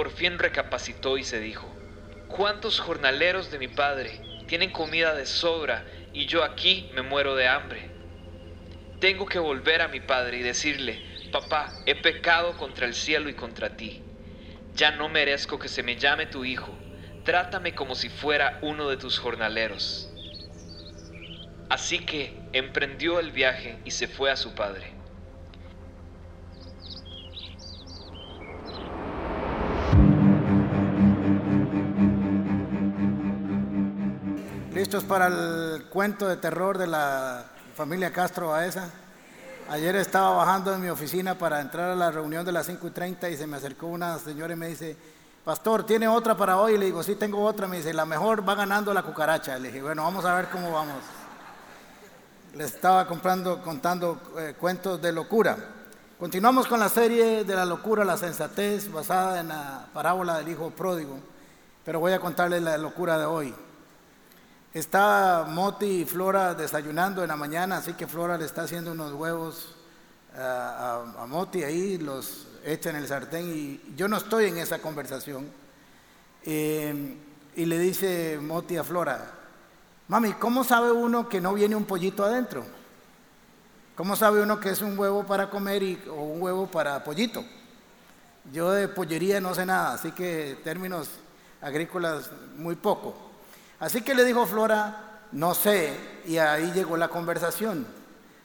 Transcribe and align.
por 0.00 0.10
fin 0.10 0.38
recapacitó 0.38 1.18
y 1.18 1.24
se 1.24 1.40
dijo, 1.40 1.70
¿cuántos 2.26 2.80
jornaleros 2.80 3.50
de 3.50 3.58
mi 3.58 3.68
padre 3.68 4.18
tienen 4.48 4.70
comida 4.70 5.14
de 5.14 5.26
sobra 5.26 5.84
y 6.14 6.24
yo 6.24 6.42
aquí 6.42 6.88
me 6.94 7.02
muero 7.02 7.36
de 7.36 7.46
hambre? 7.46 7.82
Tengo 8.98 9.26
que 9.26 9.38
volver 9.38 9.82
a 9.82 9.88
mi 9.88 10.00
padre 10.00 10.38
y 10.38 10.42
decirle, 10.42 11.04
papá, 11.30 11.82
he 11.84 11.94
pecado 11.94 12.56
contra 12.56 12.86
el 12.86 12.94
cielo 12.94 13.28
y 13.28 13.34
contra 13.34 13.76
ti. 13.76 14.00
Ya 14.74 14.90
no 14.92 15.10
merezco 15.10 15.58
que 15.58 15.68
se 15.68 15.82
me 15.82 15.96
llame 15.96 16.24
tu 16.24 16.46
hijo. 16.46 16.74
Trátame 17.22 17.74
como 17.74 17.94
si 17.94 18.08
fuera 18.08 18.58
uno 18.62 18.88
de 18.88 18.96
tus 18.96 19.18
jornaleros. 19.18 20.08
Así 21.68 21.98
que 22.06 22.48
emprendió 22.54 23.20
el 23.20 23.32
viaje 23.32 23.76
y 23.84 23.90
se 23.90 24.08
fue 24.08 24.30
a 24.30 24.36
su 24.36 24.54
padre. 24.54 24.99
¿Listos 34.90 35.04
para 35.04 35.28
el 35.28 35.84
cuento 35.84 36.26
de 36.26 36.36
terror 36.36 36.76
de 36.76 36.88
la 36.88 37.44
familia 37.76 38.12
Castro 38.12 38.48
Baeza? 38.48 38.90
Ayer 39.68 39.94
estaba 39.94 40.32
bajando 40.32 40.74
en 40.74 40.80
mi 40.80 40.88
oficina 40.88 41.38
para 41.38 41.60
entrar 41.60 41.90
a 41.90 41.94
la 41.94 42.10
reunión 42.10 42.44
de 42.44 42.50
las 42.50 42.66
5 42.66 42.88
y 42.88 42.90
30 42.90 43.30
y 43.30 43.36
se 43.36 43.46
me 43.46 43.56
acercó 43.56 43.86
una 43.86 44.18
señora 44.18 44.52
y 44.52 44.56
me 44.56 44.66
dice, 44.66 44.96
Pastor, 45.44 45.86
¿tiene 45.86 46.08
otra 46.08 46.36
para 46.36 46.56
hoy? 46.56 46.76
Le 46.76 46.86
digo, 46.86 47.04
sí, 47.04 47.14
tengo 47.14 47.40
otra. 47.44 47.68
Me 47.68 47.76
dice, 47.76 47.94
la 47.94 48.04
mejor 48.04 48.42
va 48.48 48.56
ganando 48.56 48.92
la 48.92 49.04
cucaracha. 49.04 49.56
Le 49.60 49.68
dije, 49.68 49.80
bueno, 49.80 50.02
vamos 50.02 50.24
a 50.24 50.34
ver 50.34 50.48
cómo 50.48 50.72
vamos. 50.72 50.96
Le 52.56 52.64
estaba 52.64 53.06
comprando, 53.06 53.62
contando 53.62 54.20
eh, 54.40 54.56
cuentos 54.58 55.00
de 55.00 55.12
locura. 55.12 55.56
Continuamos 56.18 56.66
con 56.66 56.80
la 56.80 56.88
serie 56.88 57.44
de 57.44 57.54
la 57.54 57.64
locura, 57.64 58.04
la 58.04 58.16
sensatez, 58.16 58.90
basada 58.90 59.38
en 59.38 59.46
la 59.46 59.86
parábola 59.94 60.38
del 60.38 60.48
hijo 60.48 60.70
pródigo. 60.70 61.16
Pero 61.84 62.00
voy 62.00 62.10
a 62.12 62.18
contarles 62.18 62.60
la 62.60 62.76
locura 62.76 63.20
de 63.20 63.26
hoy. 63.26 63.54
Está 64.72 65.46
Moti 65.48 66.02
y 66.02 66.04
Flora 66.04 66.54
desayunando 66.54 67.22
en 67.22 67.28
la 67.28 67.34
mañana, 67.34 67.78
así 67.78 67.94
que 67.94 68.06
Flora 68.06 68.38
le 68.38 68.44
está 68.44 68.62
haciendo 68.62 68.92
unos 68.92 69.12
huevos 69.14 69.74
eh, 70.32 70.38
a, 70.38 71.26
Moti 71.26 71.64
ahí, 71.64 71.98
los 71.98 72.46
echa 72.64 72.90
en 72.90 72.96
el 72.96 73.08
sartén 73.08 73.50
y 73.50 73.96
yo 73.96 74.06
no 74.06 74.16
estoy 74.16 74.44
en 74.44 74.58
esa 74.58 74.78
conversación. 74.78 75.48
Eh, 76.44 77.16
y 77.56 77.64
le 77.64 77.80
dice 77.80 78.38
Moti 78.40 78.76
a 78.76 78.84
Flora, 78.84 79.32
mami, 80.06 80.34
¿cómo 80.34 80.62
sabe 80.62 80.92
uno 80.92 81.28
que 81.28 81.40
no 81.40 81.52
viene 81.52 81.74
un 81.74 81.84
pollito 81.84 82.24
adentro? 82.24 82.64
¿Cómo 83.96 84.14
sabe 84.14 84.40
uno 84.40 84.60
que 84.60 84.70
es 84.70 84.82
un 84.82 84.96
huevo 84.96 85.26
para 85.26 85.50
comer 85.50 85.82
y, 85.82 86.00
o 86.08 86.14
un 86.14 86.40
huevo 86.40 86.68
para 86.68 87.02
pollito? 87.02 87.44
Yo 88.52 88.70
de 88.70 88.86
pollería 88.86 89.40
no 89.40 89.52
sé 89.52 89.66
nada, 89.66 89.94
así 89.94 90.12
que 90.12 90.60
términos 90.62 91.08
agrícolas 91.60 92.30
muy 92.56 92.76
poco. 92.76 93.29
Así 93.80 94.02
que 94.02 94.14
le 94.14 94.24
dijo 94.24 94.46
Flora, 94.46 95.22
no 95.32 95.54
sé, 95.54 95.98
y 96.26 96.36
ahí 96.36 96.70
llegó 96.72 96.96
la 96.96 97.08
conversación. 97.08 97.86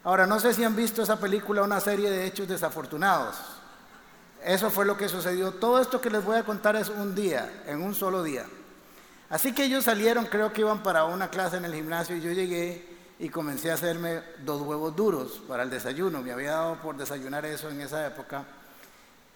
Ahora, 0.02 0.26
no 0.26 0.40
sé 0.40 0.54
si 0.54 0.64
han 0.64 0.74
visto 0.74 1.02
esa 1.02 1.20
película, 1.20 1.62
una 1.62 1.80
serie 1.80 2.10
de 2.10 2.26
hechos 2.26 2.48
desafortunados. 2.48 3.36
Eso 4.42 4.70
fue 4.70 4.84
lo 4.84 4.96
que 4.96 5.08
sucedió. 5.08 5.52
Todo 5.52 5.80
esto 5.80 6.00
que 6.00 6.10
les 6.10 6.24
voy 6.24 6.36
a 6.36 6.44
contar 6.44 6.76
es 6.76 6.88
un 6.88 7.14
día, 7.14 7.64
en 7.66 7.82
un 7.82 7.94
solo 7.94 8.22
día. 8.22 8.46
Así 9.28 9.52
que 9.52 9.64
ellos 9.64 9.84
salieron, 9.84 10.26
creo 10.26 10.52
que 10.52 10.60
iban 10.60 10.82
para 10.82 11.04
una 11.04 11.28
clase 11.28 11.56
en 11.56 11.64
el 11.64 11.74
gimnasio 11.74 12.16
y 12.16 12.20
yo 12.20 12.30
llegué 12.30 12.96
y 13.18 13.28
comencé 13.28 13.70
a 13.72 13.74
hacerme 13.74 14.22
dos 14.44 14.62
huevos 14.62 14.94
duros 14.94 15.42
para 15.48 15.64
el 15.64 15.70
desayuno. 15.70 16.22
Me 16.22 16.30
había 16.30 16.52
dado 16.52 16.76
por 16.76 16.96
desayunar 16.96 17.44
eso 17.44 17.68
en 17.68 17.80
esa 17.80 18.06
época. 18.06 18.44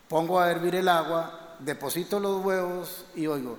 Pongo 0.08 0.38
a 0.38 0.50
hervir 0.50 0.76
el 0.76 0.88
agua, 0.88 1.56
deposito 1.58 2.20
los 2.20 2.44
huevos 2.44 3.06
y 3.16 3.26
oigo, 3.26 3.58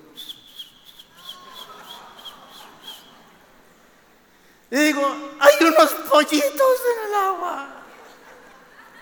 Y 4.72 4.76
digo, 4.78 5.02
hay 5.38 5.66
unos 5.66 5.90
pollitos 6.08 6.40
en 6.40 7.08
el 7.10 7.14
agua. 7.14 7.66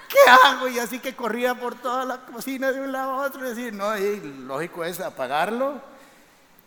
¿Qué 0.08 0.18
hago? 0.28 0.66
Y 0.66 0.80
así 0.80 0.98
que 0.98 1.14
corría 1.14 1.54
por 1.54 1.76
toda 1.76 2.04
la 2.04 2.26
cocina 2.26 2.72
de 2.72 2.80
un 2.80 2.90
lado 2.90 3.12
a 3.12 3.26
otro 3.28 3.46
y 3.46 3.50
decir, 3.50 3.72
no, 3.72 3.96
y 3.96 4.20
lógico 4.48 4.84
es 4.84 4.98
apagarlo. 4.98 5.80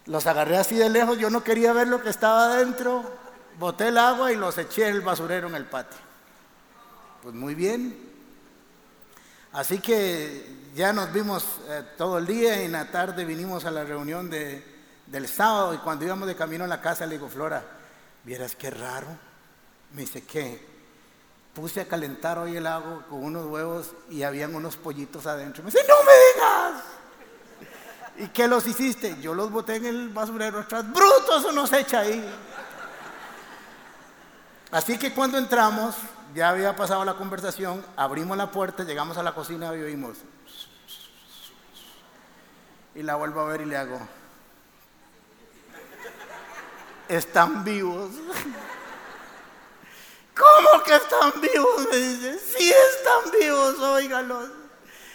Los 0.06 0.26
agarré 0.26 0.56
así 0.56 0.78
de 0.78 0.90
lejos, 0.90 1.18
yo 1.18 1.30
no 1.30 1.44
quería 1.44 1.74
ver 1.74 1.90
lo 1.90 2.02
que 2.02 2.10
estaba 2.10 2.46
adentro. 2.46 3.04
Boté 3.60 3.90
el 3.90 3.98
agua 3.98 4.32
y 4.32 4.38
los 4.38 4.58
eché 4.58 4.88
el 4.88 5.02
basurero 5.02 5.50
en 5.50 5.56
el 5.56 5.66
patio. 5.66 6.00
Pues 7.24 7.36
muy 7.36 7.56
bien. 7.56 8.10
Así 9.52 9.80
que 9.80 10.70
ya 10.74 10.94
nos 10.94 11.12
vimos 11.12 11.46
eh, 11.68 11.84
todo 11.98 12.20
el 12.20 12.26
día 12.26 12.62
y 12.62 12.68
en 12.68 12.72
la 12.72 12.90
tarde 12.90 13.26
vinimos 13.26 13.66
a 13.66 13.72
la 13.72 13.84
reunión 13.84 14.30
de, 14.30 14.64
del 15.08 15.28
sábado 15.28 15.74
y 15.74 15.80
cuando 15.80 16.06
íbamos 16.06 16.26
de 16.26 16.38
camino 16.38 16.64
a 16.64 16.68
la 16.68 16.80
casa 16.80 17.06
le 17.06 17.16
digo, 17.16 17.28
Flora, 17.28 17.83
Vieras 18.24 18.56
qué 18.56 18.70
raro. 18.70 19.08
Me 19.92 20.02
dice, 20.02 20.24
¿qué? 20.24 20.74
Puse 21.54 21.82
a 21.82 21.88
calentar 21.88 22.40
hoy 22.40 22.58
el 22.58 22.66
agua 22.66 23.06
con 23.10 23.24
unos 23.24 23.46
huevos 23.46 23.92
y 24.10 24.24
habían 24.24 24.56
unos 24.56 24.76
pollitos 24.76 25.28
adentro. 25.28 25.64
Me 25.64 25.70
dice, 25.70 25.86
no 25.88 25.96
me 26.04 26.12
digas. 26.34 26.84
¿Y 28.18 28.28
qué 28.30 28.48
los 28.48 28.66
hiciste? 28.66 29.20
Yo 29.22 29.34
los 29.34 29.52
boté 29.52 29.76
en 29.76 29.86
el 29.86 30.10
basurero 30.10 30.60
atrás. 30.60 30.86
Brutos 30.92 31.46
unos 31.46 31.72
echa 31.74 32.00
ahí. 32.00 32.24
Así 34.72 34.98
que 34.98 35.14
cuando 35.14 35.38
entramos, 35.38 35.96
ya 36.34 36.50
había 36.50 36.76
pasado 36.76 37.06
la 37.06 37.14
conversación, 37.16 37.86
abrimos 37.96 38.36
la 38.36 38.50
puerta, 38.50 38.84
llegamos 38.84 39.18
a 39.18 39.24
la 39.24 39.36
cocina 39.36 39.76
y 39.76 39.82
oímos. 39.82 40.18
Y 42.96 43.04
la 43.04 43.16
vuelvo 43.16 43.42
a 43.42 43.46
ver 43.46 43.62
y 43.62 43.66
le 43.66 43.78
hago 43.78 44.00
están 47.16 47.64
vivos. 47.64 48.12
¿Cómo 50.36 50.84
que 50.84 50.96
están 50.96 51.42
vivos? 51.42 51.88
Me 51.92 51.98
dice, 51.98 52.40
sí 52.40 52.72
están 52.72 53.32
vivos, 53.40 53.80
óigalos. 53.80 54.50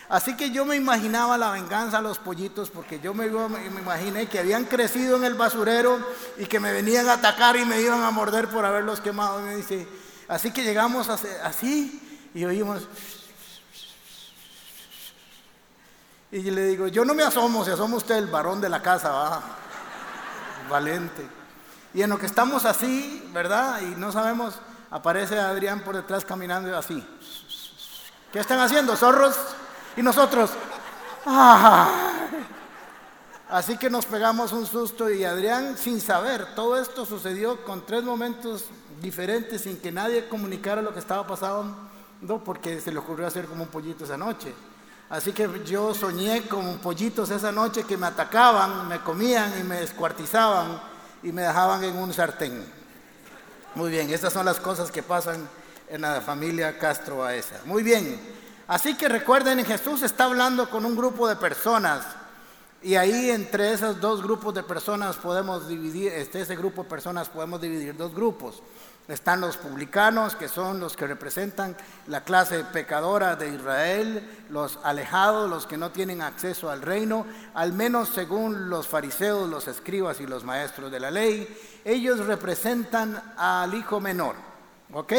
Así 0.08 0.36
que 0.36 0.50
yo 0.50 0.64
me 0.64 0.76
imaginaba 0.76 1.36
la 1.36 1.50
venganza 1.50 1.98
a 1.98 2.00
los 2.00 2.18
pollitos, 2.18 2.70
porque 2.70 2.98
yo 2.98 3.12
me, 3.12 3.28
me, 3.28 3.80
imaginé 3.80 4.26
que 4.26 4.38
habían 4.38 4.64
crecido 4.64 5.16
en 5.18 5.24
el 5.24 5.34
basurero 5.34 5.98
y 6.38 6.46
que 6.46 6.60
me 6.60 6.72
venían 6.72 7.08
a 7.08 7.14
atacar 7.14 7.56
y 7.56 7.66
me 7.66 7.80
iban 7.80 8.02
a 8.02 8.10
morder 8.10 8.48
por 8.48 8.64
haberlos 8.64 9.00
quemado. 9.00 9.40
me 9.40 9.56
dice, 9.56 9.86
así 10.28 10.50
que 10.50 10.62
llegamos 10.62 11.08
así 11.10 12.30
y 12.32 12.44
oímos. 12.44 12.88
Y 16.30 16.42
le 16.42 16.66
digo, 16.66 16.88
yo 16.88 17.04
no 17.04 17.14
me 17.14 17.22
asomo, 17.22 17.64
se 17.64 17.72
asoma 17.72 17.96
usted 17.96 18.16
el 18.16 18.26
varón 18.26 18.60
de 18.60 18.68
la 18.68 18.80
casa, 18.80 19.10
va. 19.10 19.42
Valente. 20.70 21.37
Y 21.94 22.02
en 22.02 22.10
lo 22.10 22.18
que 22.18 22.26
estamos 22.26 22.64
así, 22.64 23.28
¿verdad? 23.32 23.80
Y 23.80 23.98
no 23.98 24.12
sabemos, 24.12 24.54
aparece 24.90 25.38
Adrián 25.38 25.80
por 25.80 25.96
detrás 25.96 26.24
caminando 26.24 26.76
así. 26.76 27.04
¿Qué 28.32 28.40
están 28.40 28.60
haciendo, 28.60 28.94
zorros? 28.94 29.36
Y 29.96 30.02
nosotros, 30.02 30.50
¡ah! 31.24 31.88
Así 33.48 33.78
que 33.78 33.88
nos 33.88 34.04
pegamos 34.04 34.52
un 34.52 34.66
susto 34.66 35.10
y 35.10 35.24
Adrián, 35.24 35.78
sin 35.78 36.02
saber, 36.02 36.54
todo 36.54 36.78
esto 36.78 37.06
sucedió 37.06 37.64
con 37.64 37.86
tres 37.86 38.04
momentos 38.04 38.66
diferentes, 39.00 39.62
sin 39.62 39.78
que 39.78 39.90
nadie 39.90 40.28
comunicara 40.28 40.82
lo 40.82 40.92
que 40.92 40.98
estaba 40.98 41.26
pasando, 41.26 41.74
porque 42.44 42.78
se 42.82 42.92
le 42.92 42.98
ocurrió 42.98 43.26
hacer 43.26 43.46
como 43.46 43.62
un 43.62 43.70
pollito 43.70 44.04
esa 44.04 44.18
noche. 44.18 44.54
Así 45.08 45.32
que 45.32 45.48
yo 45.64 45.94
soñé 45.94 46.46
con 46.46 46.76
pollitos 46.78 47.30
esa 47.30 47.50
noche 47.50 47.84
que 47.84 47.96
me 47.96 48.06
atacaban, 48.06 48.86
me 48.86 49.00
comían 49.00 49.58
y 49.58 49.64
me 49.64 49.80
descuartizaban 49.80 50.78
y 51.22 51.32
me 51.32 51.42
dejaban 51.42 51.84
en 51.84 51.96
un 51.96 52.12
sartén. 52.12 52.64
Muy 53.74 53.90
bien, 53.90 54.10
estas 54.10 54.32
son 54.32 54.46
las 54.46 54.58
cosas 54.60 54.90
que 54.90 55.02
pasan 55.02 55.48
en 55.88 56.00
la 56.00 56.20
familia 56.20 56.78
Castro 56.78 57.18
Baeza. 57.18 57.56
Muy 57.64 57.82
bien, 57.82 58.20
así 58.66 58.96
que 58.96 59.08
recuerden, 59.08 59.64
Jesús 59.64 60.02
está 60.02 60.24
hablando 60.24 60.68
con 60.70 60.84
un 60.84 60.96
grupo 60.96 61.28
de 61.28 61.36
personas 61.36 62.04
y 62.82 62.94
ahí 62.94 63.30
entre 63.30 63.72
esos 63.72 64.00
dos 64.00 64.22
grupos 64.22 64.54
de 64.54 64.62
personas 64.62 65.16
podemos 65.16 65.68
dividir, 65.68 66.12
este, 66.12 66.40
ese 66.40 66.54
grupo 66.54 66.84
de 66.84 66.88
personas 66.88 67.28
podemos 67.28 67.60
dividir 67.60 67.96
dos 67.96 68.14
grupos. 68.14 68.62
Están 69.08 69.40
los 69.40 69.56
publicanos, 69.56 70.36
que 70.36 70.48
son 70.48 70.80
los 70.80 70.94
que 70.94 71.06
representan 71.06 71.74
la 72.08 72.24
clase 72.24 72.62
pecadora 72.64 73.36
de 73.36 73.54
Israel, 73.54 74.44
los 74.50 74.78
alejados, 74.84 75.48
los 75.48 75.66
que 75.66 75.78
no 75.78 75.90
tienen 75.90 76.20
acceso 76.20 76.70
al 76.70 76.82
reino, 76.82 77.24
al 77.54 77.72
menos 77.72 78.10
según 78.10 78.68
los 78.68 78.86
fariseos, 78.86 79.48
los 79.48 79.66
escribas 79.66 80.20
y 80.20 80.26
los 80.26 80.44
maestros 80.44 80.92
de 80.92 81.00
la 81.00 81.10
ley. 81.10 81.48
Ellos 81.86 82.26
representan 82.26 83.34
al 83.38 83.72
hijo 83.72 83.98
menor. 83.98 84.34
¿Ok? 84.92 85.14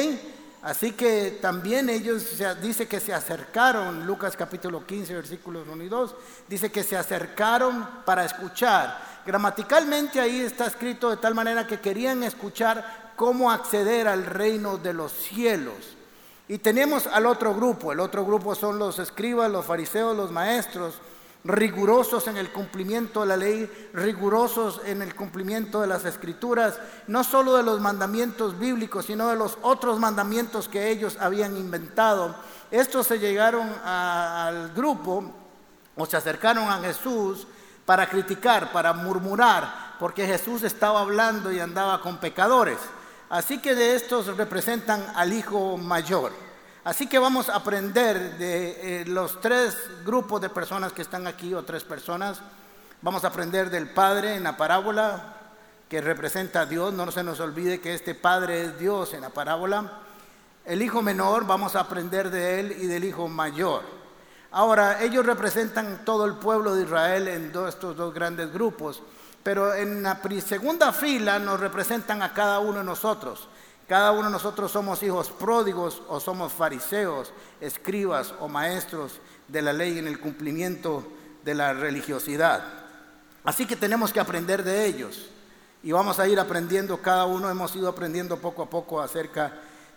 Así 0.62 0.92
que 0.92 1.40
también 1.42 1.90
ellos, 1.90 2.38
dice 2.62 2.88
que 2.88 3.00
se 3.00 3.14
acercaron, 3.14 4.06
Lucas 4.06 4.36
capítulo 4.36 4.86
15, 4.86 5.14
versículos 5.16 5.68
1 5.68 5.84
y 5.84 5.90
2, 5.90 6.16
dice 6.48 6.72
que 6.72 6.84
se 6.84 6.98
acercaron 6.98 7.88
para 8.06 8.26
escuchar. 8.26 9.22
Gramaticalmente 9.26 10.20
ahí 10.20 10.42
está 10.42 10.66
escrito 10.66 11.10
de 11.10 11.18
tal 11.18 11.34
manera 11.34 11.66
que 11.66 11.80
querían 11.80 12.24
escuchar 12.24 13.09
cómo 13.20 13.52
acceder 13.52 14.08
al 14.08 14.26
reino 14.26 14.78
de 14.78 14.94
los 14.94 15.12
cielos. 15.12 15.98
Y 16.48 16.60
tenemos 16.60 17.06
al 17.06 17.26
otro 17.26 17.54
grupo, 17.54 17.92
el 17.92 18.00
otro 18.00 18.26
grupo 18.26 18.56
son 18.56 18.80
los 18.80 18.98
escribas, 18.98 19.52
los 19.52 19.66
fariseos, 19.66 20.16
los 20.16 20.32
maestros, 20.32 20.96
rigurosos 21.44 22.28
en 22.28 22.38
el 22.38 22.50
cumplimiento 22.54 23.20
de 23.20 23.28
la 23.28 23.36
ley, 23.36 23.90
rigurosos 23.94 24.80
en 24.86 25.02
el 25.02 25.16
cumplimiento 25.16 25.82
de 25.82 25.88
las 25.88 26.06
escrituras, 26.06 26.80
no 27.08 27.26
solo 27.26 27.58
de 27.58 27.64
los 27.64 27.82
mandamientos 27.82 28.58
bíblicos, 28.58 29.08
sino 29.08 29.28
de 29.28 29.36
los 29.36 29.58
otros 29.64 30.00
mandamientos 30.00 30.70
que 30.70 30.90
ellos 30.90 31.18
habían 31.20 31.58
inventado. 31.58 32.34
Estos 32.72 33.06
se 33.06 33.20
llegaron 33.20 33.68
al 33.84 34.72
grupo 34.74 35.30
o 35.98 36.06
se 36.06 36.16
acercaron 36.16 36.70
a 36.70 36.80
Jesús 36.80 37.48
para 37.86 38.08
criticar, 38.10 38.72
para 38.72 38.94
murmurar, 38.94 39.98
porque 40.00 40.26
Jesús 40.26 40.64
estaba 40.64 41.02
hablando 41.02 41.52
y 41.52 41.60
andaba 41.60 42.00
con 42.00 42.16
pecadores. 42.16 42.78
Así 43.30 43.60
que 43.60 43.76
de 43.76 43.96
estos 43.96 44.36
representan 44.36 45.06
al 45.16 45.32
hijo 45.34 45.78
mayor. 45.78 46.32
Así 46.84 47.08
que 47.08 47.20
vamos 47.20 47.50
a 47.50 47.58
aprender 47.58 48.38
de 48.38 49.02
eh, 49.02 49.06
los 49.06 49.40
tres 49.40 49.78
grupos 50.04 50.42
de 50.42 50.50
personas 50.50 50.94
que 50.94 51.04
están 51.04 51.28
aquí 51.28 51.54
o 51.54 51.64
tres 51.64 51.84
personas. 51.84 52.42
Vamos 53.02 53.24
a 53.24 53.28
aprender 53.28 53.70
del 53.70 53.90
Padre 53.90 54.36
en 54.36 54.44
la 54.44 54.58
parábola 54.58 55.36
que 55.88 56.02
representa 56.02 56.62
a 56.62 56.66
Dios. 56.66 56.94
No 56.94 57.12
se 57.12 57.24
nos 57.24 57.40
olvide 57.40 57.80
que 57.80 57.94
este 57.94 58.16
Padre 58.16 58.64
es 58.64 58.80
Dios 58.80 59.14
en 59.14 59.22
la 59.22 59.30
parábola. 59.30 60.00
El 60.66 60.82
hijo 60.82 61.02
menor, 61.02 61.46
vamos 61.46 61.76
a 61.76 61.82
aprender 61.82 62.32
de 62.32 62.60
él 62.60 62.76
y 62.80 62.88
del 62.88 63.04
hijo 63.04 63.28
mayor. 63.28 63.84
Ahora, 64.52 65.04
ellos 65.04 65.26
representan 65.26 66.04
todo 66.04 66.26
el 66.26 66.34
pueblo 66.36 66.74
de 66.74 66.84
Israel 66.84 67.28
en 67.28 67.54
estos 67.68 67.96
dos 67.96 68.14
grandes 68.14 68.52
grupos, 68.52 69.04
pero 69.44 69.74
en 69.74 70.04
la 70.04 70.20
segunda 70.46 70.92
fila 70.92 71.40
nos 71.40 71.60
representan 71.60 72.22
a 72.22 72.34
cada 72.34 72.60
uno 72.60 72.80
de 72.80 72.84
nosotros. 72.84 73.48
Cada 73.88 74.12
uno 74.12 74.26
de 74.26 74.32
nosotros 74.32 74.72
somos 74.72 75.02
hijos 75.02 75.32
pródigos 75.32 76.04
o 76.08 76.20
somos 76.20 76.54
fariseos, 76.54 77.34
escribas 77.60 78.34
o 78.40 78.48
maestros 78.48 79.20
de 79.48 79.62
la 79.64 79.74
ley 79.74 79.98
en 79.98 80.08
el 80.08 80.20
cumplimiento 80.20 81.08
de 81.44 81.56
la 81.56 81.74
religiosidad. 81.74 82.64
Así 83.44 83.66
que 83.66 83.76
tenemos 83.76 84.14
que 84.14 84.20
aprender 84.20 84.64
de 84.64 84.86
ellos 84.86 85.30
y 85.82 85.92
vamos 85.92 86.20
a 86.20 86.28
ir 86.28 86.40
aprendiendo, 86.40 87.02
cada 87.02 87.26
uno 87.26 87.50
hemos 87.50 87.76
ido 87.76 87.88
aprendiendo 87.88 88.38
poco 88.38 88.62
a 88.62 88.70
poco 88.70 89.02
acerca 89.02 89.54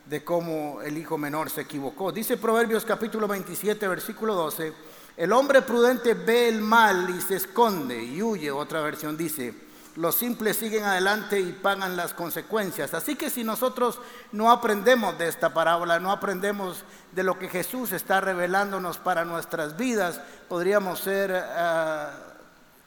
de 0.07 0.25
cómo 0.25 0.81
el 0.83 0.97
hijo 0.97 1.19
menor 1.19 1.51
se 1.51 1.63
equivocó. 1.63 2.13
Dice 2.13 2.37
Proverbios 2.37 2.85
capítulo 2.85 3.29
27, 3.29 3.87
versículo 3.89 4.35
12, 4.35 4.73
el 5.17 5.33
hombre 5.33 5.63
prudente 5.63 6.15
ve 6.15 6.49
el 6.49 6.61
mal 6.61 7.11
y 7.11 7.21
se 7.21 7.37
esconde 7.37 8.03
y 8.03 8.23
huye, 8.23 8.51
otra 8.51 8.81
versión 8.81 9.17
dice, 9.17 9.55
los 9.97 10.15
simples 10.15 10.57
siguen 10.57 10.85
adelante 10.85 11.39
y 11.39 11.53
pagan 11.53 11.97
las 11.97 12.15
consecuencias. 12.15 12.95
Así 12.95 13.15
que 13.15 13.29
si 13.29 13.45
nosotros 13.45 14.01
no 14.33 14.51
aprendemos 14.51 15.19
de 15.19 15.29
esta 15.29 15.53
parábola, 15.53 16.01
no 16.01 16.11
aprendemos 16.11 16.85
de 17.13 17.23
lo 17.23 17.39
que 17.39 17.49
Jesús 17.49 17.93
está 17.93 18.21
revelándonos 18.21 18.97
para 18.99 19.25
nuestras 19.25 19.77
vidas, 19.77 20.21
podríamos 20.49 21.01
ser 21.01 21.31
eh, 21.35 22.07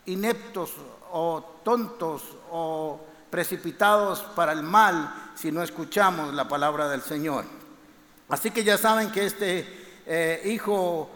ineptos 0.08 0.72
o 1.12 1.62
tontos 1.64 2.24
o 2.52 3.00
precipitados 3.30 4.22
para 4.36 4.54
el 4.54 4.64
mal 4.64 5.32
si 5.36 5.52
no 5.52 5.62
escuchamos 5.62 6.34
la 6.34 6.48
palabra 6.48 6.90
del 6.90 7.02
Señor. 7.02 7.46
Así 8.30 8.50
que 8.50 8.64
ya 8.64 8.78
saben 8.78 9.12
que 9.12 9.26
este 9.26 10.02
eh, 10.08 10.42
hijo 10.46 11.10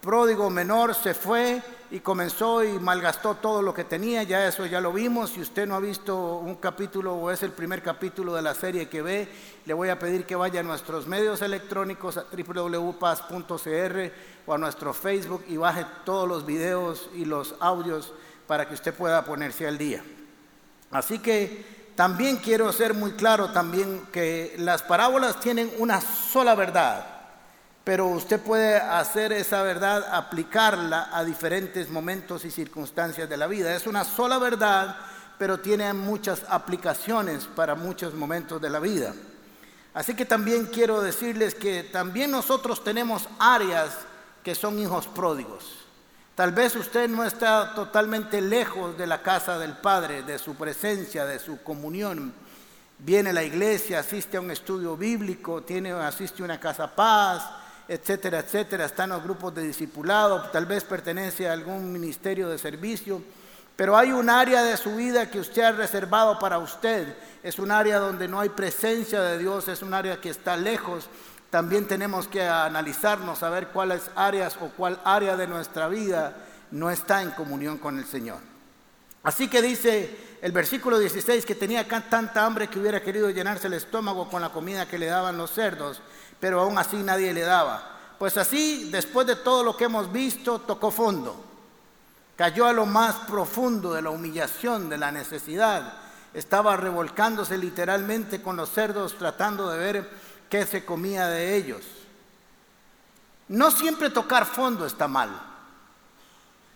pródigo 0.00 0.48
menor 0.48 0.94
se 0.94 1.12
fue 1.14 1.62
y 1.90 2.00
comenzó 2.00 2.64
y 2.64 2.78
malgastó 2.78 3.34
todo 3.34 3.62
lo 3.62 3.74
que 3.74 3.84
tenía, 3.84 4.22
ya 4.22 4.46
eso 4.46 4.64
ya 4.66 4.80
lo 4.80 4.92
vimos, 4.92 5.30
si 5.30 5.40
usted 5.40 5.66
no 5.66 5.74
ha 5.74 5.80
visto 5.80 6.38
un 6.38 6.56
capítulo 6.56 7.14
o 7.14 7.30
es 7.30 7.42
el 7.42 7.52
primer 7.52 7.82
capítulo 7.82 8.34
de 8.34 8.42
la 8.42 8.54
serie 8.54 8.88
que 8.88 9.02
ve, 9.02 9.28
le 9.64 9.74
voy 9.74 9.88
a 9.88 9.98
pedir 9.98 10.24
que 10.24 10.36
vaya 10.36 10.60
a 10.60 10.62
nuestros 10.62 11.06
medios 11.06 11.42
electrónicos 11.42 12.16
a 12.16 12.24
www.paz.cr 12.30 14.12
o 14.46 14.54
a 14.54 14.58
nuestro 14.58 14.94
Facebook 14.94 15.44
y 15.48 15.56
baje 15.56 15.84
todos 16.04 16.28
los 16.28 16.46
videos 16.46 17.10
y 17.14 17.24
los 17.24 17.54
audios 17.60 18.12
para 18.46 18.66
que 18.66 18.74
usted 18.74 18.94
pueda 18.94 19.24
ponerse 19.24 19.66
al 19.66 19.76
día. 19.76 20.02
Así 20.90 21.18
que 21.18 21.92
también 21.94 22.36
quiero 22.36 22.72
ser 22.72 22.94
muy 22.94 23.12
claro 23.12 23.50
también 23.52 24.06
que 24.12 24.54
las 24.58 24.82
parábolas 24.82 25.40
tienen 25.40 25.70
una 25.78 26.00
sola 26.00 26.54
verdad 26.54 27.17
pero 27.88 28.04
usted 28.04 28.38
puede 28.38 28.76
hacer 28.76 29.32
esa 29.32 29.62
verdad, 29.62 30.14
aplicarla 30.14 31.08
a 31.10 31.24
diferentes 31.24 31.88
momentos 31.88 32.44
y 32.44 32.50
circunstancias 32.50 33.26
de 33.30 33.36
la 33.38 33.46
vida. 33.46 33.74
Es 33.74 33.86
una 33.86 34.04
sola 34.04 34.36
verdad, 34.36 34.94
pero 35.38 35.60
tiene 35.60 35.90
muchas 35.94 36.42
aplicaciones 36.50 37.46
para 37.46 37.74
muchos 37.74 38.12
momentos 38.12 38.60
de 38.60 38.68
la 38.68 38.78
vida. 38.78 39.14
Así 39.94 40.12
que 40.12 40.26
también 40.26 40.66
quiero 40.66 41.00
decirles 41.00 41.54
que 41.54 41.82
también 41.82 42.30
nosotros 42.30 42.84
tenemos 42.84 43.26
áreas 43.38 43.88
que 44.44 44.54
son 44.54 44.78
hijos 44.78 45.06
pródigos. 45.06 45.64
Tal 46.34 46.52
vez 46.52 46.76
usted 46.76 47.08
no 47.08 47.24
está 47.24 47.74
totalmente 47.74 48.42
lejos 48.42 48.98
de 48.98 49.06
la 49.06 49.22
casa 49.22 49.58
del 49.58 49.78
Padre, 49.78 50.24
de 50.24 50.38
su 50.38 50.56
presencia, 50.56 51.24
de 51.24 51.38
su 51.38 51.62
comunión. 51.62 52.34
Viene 52.98 53.30
a 53.30 53.32
la 53.32 53.44
iglesia, 53.44 54.00
asiste 54.00 54.36
a 54.36 54.42
un 54.42 54.50
estudio 54.50 54.94
bíblico, 54.94 55.62
tiene, 55.62 55.92
asiste 55.92 56.42
a 56.42 56.44
una 56.44 56.60
casa 56.60 56.94
paz, 56.94 57.57
etcétera, 57.88 58.40
etcétera, 58.40 58.84
está 58.84 59.04
en 59.04 59.10
los 59.10 59.22
grupos 59.22 59.54
de 59.54 59.62
discipulado, 59.62 60.50
tal 60.50 60.66
vez 60.66 60.84
pertenece 60.84 61.48
a 61.48 61.54
algún 61.54 61.90
ministerio 61.90 62.48
de 62.48 62.58
servicio, 62.58 63.22
pero 63.74 63.96
hay 63.96 64.12
un 64.12 64.28
área 64.28 64.62
de 64.62 64.76
su 64.76 64.96
vida 64.96 65.30
que 65.30 65.40
usted 65.40 65.62
ha 65.62 65.72
reservado 65.72 66.38
para 66.38 66.58
usted, 66.58 67.16
es 67.42 67.58
un 67.58 67.70
área 67.70 67.98
donde 67.98 68.28
no 68.28 68.40
hay 68.40 68.50
presencia 68.50 69.22
de 69.22 69.38
Dios, 69.38 69.68
es 69.68 69.82
un 69.82 69.94
área 69.94 70.20
que 70.20 70.30
está 70.30 70.56
lejos. 70.56 71.08
También 71.50 71.86
tenemos 71.86 72.28
que 72.28 72.42
analizarnos, 72.42 73.38
saber 73.38 73.68
cuáles 73.68 74.10
áreas 74.14 74.58
o 74.60 74.68
cuál 74.76 75.00
área 75.04 75.36
de 75.36 75.46
nuestra 75.46 75.88
vida 75.88 76.36
no 76.72 76.90
está 76.90 77.22
en 77.22 77.30
comunión 77.30 77.78
con 77.78 77.98
el 77.98 78.04
Señor. 78.04 78.38
Así 79.22 79.48
que 79.48 79.62
dice 79.62 80.27
el 80.40 80.52
versículo 80.52 80.98
16 80.98 81.44
que 81.44 81.54
tenía 81.54 81.86
tanta 81.88 82.44
hambre 82.44 82.68
que 82.68 82.78
hubiera 82.78 83.02
querido 83.02 83.30
llenarse 83.30 83.66
el 83.66 83.74
estómago 83.74 84.28
con 84.28 84.42
la 84.42 84.50
comida 84.50 84.88
que 84.88 84.98
le 84.98 85.06
daban 85.06 85.36
los 85.36 85.50
cerdos 85.50 86.00
pero 86.40 86.60
aún 86.60 86.78
así 86.78 86.96
nadie 86.96 87.32
le 87.32 87.42
daba. 87.42 87.96
Pues 88.18 88.36
así, 88.36 88.90
después 88.90 89.26
de 89.26 89.36
todo 89.36 89.62
lo 89.62 89.76
que 89.76 89.84
hemos 89.84 90.10
visto, 90.10 90.60
tocó 90.60 90.90
fondo. 90.90 91.44
Cayó 92.36 92.66
a 92.66 92.72
lo 92.72 92.86
más 92.86 93.16
profundo 93.26 93.92
de 93.94 94.02
la 94.02 94.10
humillación, 94.10 94.88
de 94.88 94.98
la 94.98 95.12
necesidad. 95.12 95.94
Estaba 96.34 96.76
revolcándose 96.76 97.58
literalmente 97.58 98.42
con 98.42 98.56
los 98.56 98.70
cerdos 98.70 99.16
tratando 99.18 99.68
de 99.70 99.78
ver 99.78 100.10
qué 100.48 100.66
se 100.66 100.84
comía 100.84 101.26
de 101.26 101.56
ellos. 101.56 101.82
No 103.48 103.70
siempre 103.70 104.10
tocar 104.10 104.46
fondo 104.46 104.86
está 104.86 105.08
mal. 105.08 105.30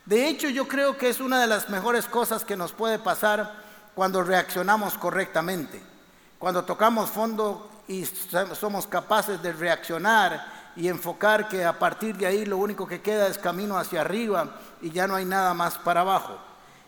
De 0.04 0.28
hecho, 0.28 0.48
yo 0.48 0.66
creo 0.66 0.98
que 0.98 1.08
es 1.08 1.20
una 1.20 1.40
de 1.40 1.46
las 1.46 1.68
mejores 1.68 2.06
cosas 2.06 2.44
que 2.44 2.56
nos 2.56 2.72
puede 2.72 2.98
pasar 2.98 3.61
cuando 3.94 4.22
reaccionamos 4.22 4.94
correctamente. 4.98 5.82
Cuando 6.38 6.64
tocamos 6.64 7.10
fondo 7.10 7.70
y 7.88 8.04
somos 8.04 8.86
capaces 8.86 9.42
de 9.42 9.52
reaccionar 9.52 10.62
y 10.76 10.88
enfocar 10.88 11.48
que 11.48 11.64
a 11.64 11.78
partir 11.78 12.16
de 12.16 12.26
ahí 12.26 12.44
lo 12.44 12.56
único 12.56 12.86
que 12.86 13.02
queda 13.02 13.26
es 13.26 13.38
camino 13.38 13.78
hacia 13.78 14.00
arriba 14.00 14.60
y 14.80 14.90
ya 14.90 15.06
no 15.06 15.14
hay 15.14 15.24
nada 15.24 15.54
más 15.54 15.78
para 15.78 16.00
abajo. 16.00 16.38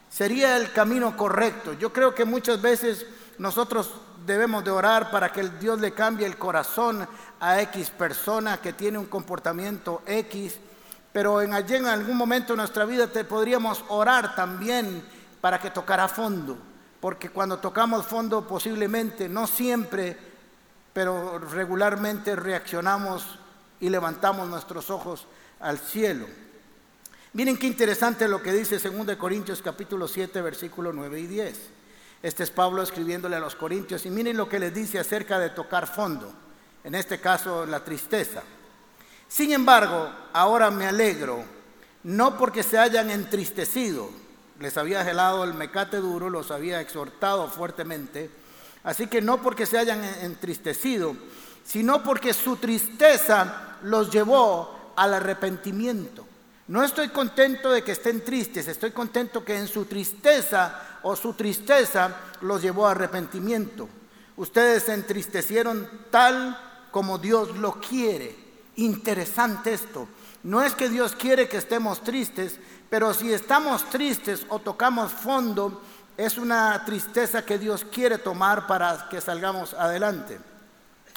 Sería 0.09 0.57
el 0.57 0.73
camino 0.73 1.17
correcto. 1.17 1.73
Yo 1.75 1.93
creo 1.93 2.15
que 2.15 2.25
muchas 2.25 2.63
veces 2.63 3.07
nosotros 3.39 3.91
debemos 4.25 4.65
de 4.65 4.71
orar 4.71 5.11
para 5.11 5.31
que 5.31 5.43
Dios 5.61 5.81
le 5.81 5.93
cambie 5.93 6.27
el 6.27 6.39
corazón 6.39 7.07
a 7.41 7.61
X 7.63 7.91
persona 7.91 8.59
que 8.59 8.73
tiene 8.73 8.97
un 8.97 9.07
comportamiento 9.07 10.03
X, 10.07 10.59
pero 11.13 11.43
en, 11.43 11.53
en 11.53 11.87
algún 11.87 12.17
momento 12.17 12.53
de 12.53 12.59
nuestra 12.59 12.85
vida 12.85 13.07
te 13.07 13.25
podríamos 13.25 13.85
orar 13.89 14.35
también 14.35 15.05
para 15.41 15.59
que 15.59 15.71
tocara 15.71 16.09
fondo, 16.09 16.57
porque 17.05 17.29
cuando 17.29 17.59
tocamos 17.59 18.07
fondo 18.07 18.49
posiblemente 18.49 19.29
no 19.29 19.47
siempre 19.47 20.17
pero 20.95 21.39
regularmente 21.39 22.35
reaccionamos 22.35 23.27
y 23.79 23.91
levantamos 23.91 24.49
nuestros 24.49 24.89
ojos 24.89 25.27
al 25.61 25.79
cielo. 25.79 26.25
Miren 27.35 27.59
qué 27.59 27.67
interesante 27.67 28.27
lo 28.27 28.41
que 28.43 28.55
dice 28.55 28.79
2 28.79 29.17
Corintios 29.19 29.61
capítulo 29.61 30.09
7 30.09 30.41
versículo 30.41 30.95
9 30.95 31.21
y 31.21 31.27
10. 31.27 31.59
Este 32.23 32.43
es 32.43 32.51
Pablo 32.51 32.83
escribiéndole 32.83 33.37
a 33.37 33.41
los 33.41 33.55
Corintios 33.55 34.07
y 34.07 34.09
miren 34.09 34.39
lo 34.39 34.49
que 34.49 34.59
les 34.59 34.73
dice 34.73 34.99
acerca 34.99 35.39
de 35.39 35.51
tocar 35.51 35.87
fondo, 35.87 36.33
en 36.85 36.95
este 36.95 37.21
caso 37.21 37.67
la 37.67 37.85
tristeza. 37.85 38.43
Sin 39.29 39.53
embargo, 39.53 40.11
ahora 40.33 40.71
me 40.71 40.87
alegro, 40.87 41.45
no 42.05 42.39
porque 42.39 42.63
se 42.63 42.79
hayan 42.79 43.11
entristecido, 43.11 44.24
les 44.61 44.77
había 44.77 45.05
gelado 45.05 45.45
el 45.45 45.55
mecate 45.55 45.99
duro, 45.99 46.31
los 46.31 46.51
había 46.51 46.81
exhortado 46.81 47.49
fuertemente, 47.49 48.31
Así 48.85 49.07
que 49.07 49.23
no 49.23 49.41
porque 49.43 49.65
se 49.67 49.79
hayan 49.79 50.05
entristecido, 50.05 51.17
sino 51.65 52.03
porque 52.03 52.35
su 52.35 52.57
tristeza 52.57 53.79
los 53.83 54.11
llevó 54.11 54.93
al 54.95 55.15
arrepentimiento. 55.15 56.27
No 56.69 56.85
estoy 56.85 57.09
contento 57.09 57.71
de 57.71 57.83
que 57.83 57.93
estén 57.93 58.23
tristes, 58.23 58.69
estoy 58.69 58.91
contento 58.91 59.45
que 59.45 59.57
en 59.57 59.69
su 59.69 59.87
tristeza 59.87 60.99
o 61.03 61.17
su 61.17 61.33
tristeza 61.33 62.15
los 62.43 62.61
llevó 62.61 62.87
a 62.87 62.91
arrepentimiento. 62.91 63.89
Ustedes 64.37 64.85
se 64.85 64.95
entristecieron 64.95 65.89
tal 66.11 66.87
como 66.91 67.19
Dios 67.19 67.57
lo 67.57 67.81
quiere. 67.81 68.37
Interesante 68.77 69.73
esto. 69.73 70.09
No 70.43 70.63
es 70.63 70.75
que 70.75 70.91
Dios 70.91 71.15
quiere 71.17 71.49
que 71.49 71.57
estemos 71.57 72.03
tristes, 72.03 72.59
pero 72.95 73.13
si 73.13 73.33
estamos 73.33 73.91
tristes 73.91 74.47
o 74.51 74.61
tocamos 74.61 75.11
fondo, 75.11 75.83
es 76.17 76.39
una 76.39 76.85
tristeza 76.85 77.45
que 77.45 77.59
Dios 77.59 77.85
quiere 77.91 78.19
tomar 78.19 78.69
para 78.69 79.09
que 79.09 79.21
salgamos 79.21 79.75
adelante. 79.75 80.39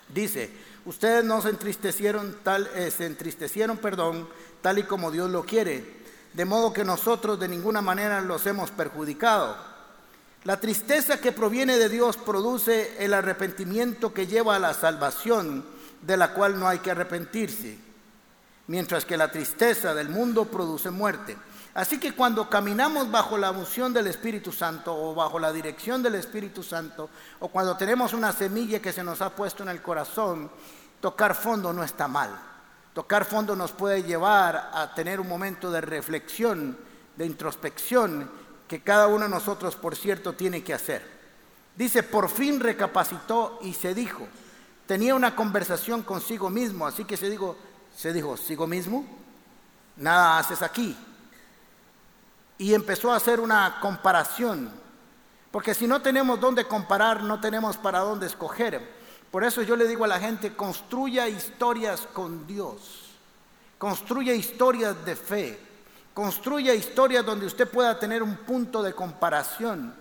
Dice, 0.09 0.51
ustedes 0.85 1.23
no 1.23 1.39
se 1.39 1.49
entristecieron 1.49 2.37
tal, 2.41 2.67
eh, 2.73 2.89
se 2.89 3.05
entristecieron, 3.05 3.77
perdón, 3.77 4.27
tal 4.63 4.79
y 4.79 4.83
como 4.85 5.11
Dios 5.11 5.29
lo 5.29 5.43
quiere, 5.43 6.01
de 6.33 6.45
modo 6.45 6.73
que 6.73 6.83
nosotros 6.83 7.39
de 7.39 7.47
ninguna 7.47 7.83
manera 7.83 8.21
los 8.21 8.47
hemos 8.47 8.71
perjudicado. 8.71 9.55
La 10.45 10.59
tristeza 10.59 11.21
que 11.21 11.31
proviene 11.31 11.77
de 11.77 11.89
Dios 11.89 12.17
produce 12.17 13.05
el 13.05 13.13
arrepentimiento 13.13 14.15
que 14.15 14.25
lleva 14.25 14.55
a 14.55 14.59
la 14.59 14.73
salvación, 14.73 15.63
de 16.01 16.17
la 16.17 16.33
cual 16.33 16.59
no 16.59 16.67
hay 16.67 16.79
que 16.79 16.89
arrepentirse, 16.89 17.77
mientras 18.65 19.05
que 19.05 19.15
la 19.15 19.31
tristeza 19.31 19.93
del 19.93 20.09
mundo 20.09 20.45
produce 20.45 20.89
muerte. 20.89 21.37
Así 21.77 21.99
que 21.99 22.13
cuando 22.13 22.49
caminamos 22.49 23.11
bajo 23.11 23.37
la 23.37 23.51
unción 23.51 23.93
del 23.93 24.07
Espíritu 24.07 24.51
Santo 24.51 24.95
o 24.95 25.13
bajo 25.13 25.37
la 25.37 25.53
dirección 25.53 26.01
del 26.01 26.15
Espíritu 26.15 26.63
Santo, 26.63 27.07
o 27.39 27.49
cuando 27.49 27.77
tenemos 27.77 28.13
una 28.13 28.31
semilla 28.31 28.81
que 28.81 28.91
se 28.91 29.03
nos 29.03 29.21
ha 29.21 29.29
puesto 29.29 29.61
en 29.61 29.69
el 29.69 29.83
corazón, 29.83 30.49
tocar 30.99 31.35
fondo 31.35 31.71
no 31.71 31.83
está 31.83 32.07
mal. 32.07 32.31
Tocar 32.95 33.25
fondo 33.25 33.55
nos 33.55 33.73
puede 33.73 34.01
llevar 34.01 34.71
a 34.73 34.95
tener 34.95 35.19
un 35.19 35.27
momento 35.27 35.69
de 35.69 35.81
reflexión, 35.81 36.75
de 37.15 37.27
introspección 37.27 38.27
que 38.67 38.81
cada 38.81 39.05
uno 39.05 39.25
de 39.25 39.29
nosotros, 39.29 39.75
por 39.75 39.95
cierto, 39.95 40.33
tiene 40.33 40.63
que 40.63 40.73
hacer. 40.73 41.05
Dice, 41.75 42.01
por 42.01 42.27
fin 42.29 42.59
recapacitó 42.59 43.59
y 43.61 43.75
se 43.75 43.93
dijo, 43.93 44.27
tenía 44.87 45.13
una 45.13 45.35
conversación 45.35 46.01
consigo 46.01 46.49
mismo, 46.49 46.87
así 46.87 47.05
que 47.05 47.17
se 47.17 47.29
dijo, 47.29 47.55
se 47.95 48.13
dijo, 48.13 48.35
¿sigo 48.35 48.65
mismo? 48.65 49.05
Nada 49.97 50.39
haces 50.39 50.63
aquí. 50.63 50.97
Y 52.57 52.73
empezó 52.73 53.11
a 53.11 53.17
hacer 53.17 53.39
una 53.39 53.79
comparación, 53.79 54.71
porque 55.51 55.73
si 55.73 55.87
no 55.87 56.01
tenemos 56.01 56.39
dónde 56.39 56.65
comparar, 56.65 57.23
no 57.23 57.39
tenemos 57.39 57.77
para 57.77 57.99
dónde 57.99 58.27
escoger. 58.27 58.95
Por 59.31 59.43
eso 59.43 59.61
yo 59.61 59.75
le 59.75 59.87
digo 59.87 60.05
a 60.05 60.07
la 60.07 60.19
gente, 60.19 60.55
construya 60.55 61.27
historias 61.27 62.07
con 62.13 62.47
Dios, 62.47 63.11
construya 63.77 64.33
historias 64.33 65.05
de 65.05 65.15
fe, 65.15 65.67
Construya 66.17 66.73
historias 66.73 67.23
donde 67.23 67.45
usted 67.45 67.69
pueda 67.69 67.99
tener 67.99 68.23
un 68.23 68.37
punto 68.37 68.81
de 68.81 68.91
comparación. 68.91 69.93